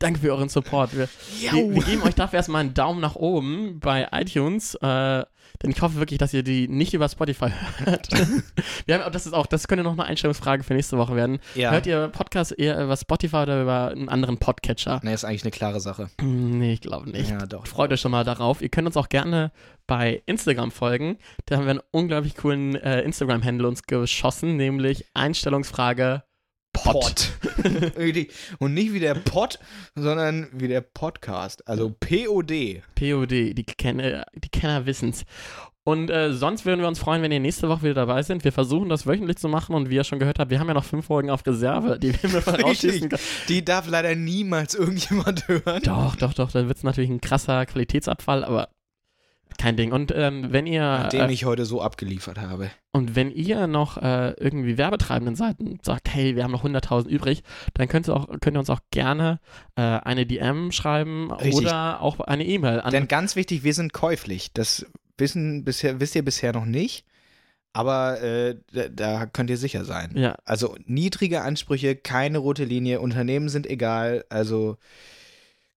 [0.00, 0.96] Danke für euren Support.
[0.96, 1.08] Wir,
[1.38, 4.74] wir, wir geben euch dafür erstmal einen Daumen nach oben bei iTunes.
[4.74, 5.24] Äh,
[5.62, 7.50] denn ich hoffe wirklich, dass ihr die nicht über Spotify
[7.84, 8.08] hört.
[8.86, 11.38] wir haben, das ist auch, das könnte noch eine Einstellungsfrage für nächste Woche werden.
[11.54, 11.70] Ja.
[11.70, 15.00] Hört ihr Podcast eher über Spotify oder über einen anderen Podcatcher?
[15.02, 16.10] Ne, ist eigentlich eine klare Sache.
[16.20, 17.30] Hm, Nee, ich glaube nicht.
[17.30, 17.66] Ja, doch.
[17.66, 18.62] Freut euch schon mal darauf.
[18.62, 19.52] Ihr könnt uns auch gerne
[19.86, 21.18] bei Instagram folgen.
[21.46, 26.22] Da haben wir einen unglaublich coolen äh, Instagram-Handle uns geschossen, nämlich Einstellungsfrage
[26.76, 27.32] Pod.
[28.58, 29.58] Und nicht wie der Pod,
[29.94, 31.66] sondern wie der Podcast.
[31.68, 32.82] Also POD.
[32.94, 35.24] POD, die, Kenner, die Kenner wissen's.
[35.88, 38.42] Und äh, sonst würden wir uns freuen, wenn ihr nächste Woche wieder dabei sind.
[38.42, 40.74] Wir versuchen das wöchentlich zu machen und wie ihr schon gehört habt, wir haben ja
[40.74, 43.22] noch fünf Folgen auf Reserve, die wir mal rausschießen können.
[43.48, 45.82] Die darf leider niemals irgendjemand hören.
[45.84, 48.68] Doch, doch, doch, da wird es natürlich ein krasser Qualitätsabfall, aber
[49.58, 49.92] kein Ding.
[49.92, 52.70] Und ähm, wenn ihr Nachdem äh, ich heute so abgeliefert habe.
[52.92, 57.42] und wenn ihr noch äh, irgendwie werbetreibenden Seiten sagt, hey, wir haben noch 100.000 übrig,
[57.74, 59.40] dann könnt ihr, auch, könnt ihr uns auch gerne
[59.76, 61.54] äh, eine DM schreiben Richtig.
[61.66, 64.52] oder auch eine E-Mail an Denn ganz wichtig, wir sind käuflich.
[64.52, 64.86] Das
[65.18, 67.04] wissen bisher, wisst ihr bisher noch nicht.
[67.72, 70.12] Aber äh, da, da könnt ihr sicher sein.
[70.14, 74.24] ja, Also niedrige Ansprüche, keine rote Linie, Unternehmen sind egal.
[74.30, 74.78] Also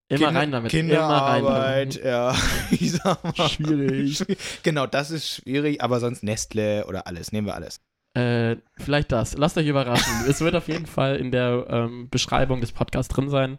[0.09, 0.73] immer Kinder- rein damit.
[0.73, 1.91] immer rein damit.
[1.91, 2.35] Kinderarbeit, ja.
[2.71, 3.49] Ich sag mal.
[3.49, 4.23] Schwierig.
[4.63, 7.79] Genau, das ist schwierig, aber sonst Nestle oder alles, nehmen wir alles.
[8.15, 9.37] Äh, vielleicht das.
[9.37, 10.13] Lasst euch überraschen.
[10.27, 13.57] es wird auf jeden Fall in der ähm, Beschreibung des Podcasts drin sein.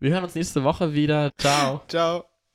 [0.00, 1.30] Wir hören uns nächste Woche wieder.
[1.38, 1.82] Ciao.
[1.88, 2.31] Ciao.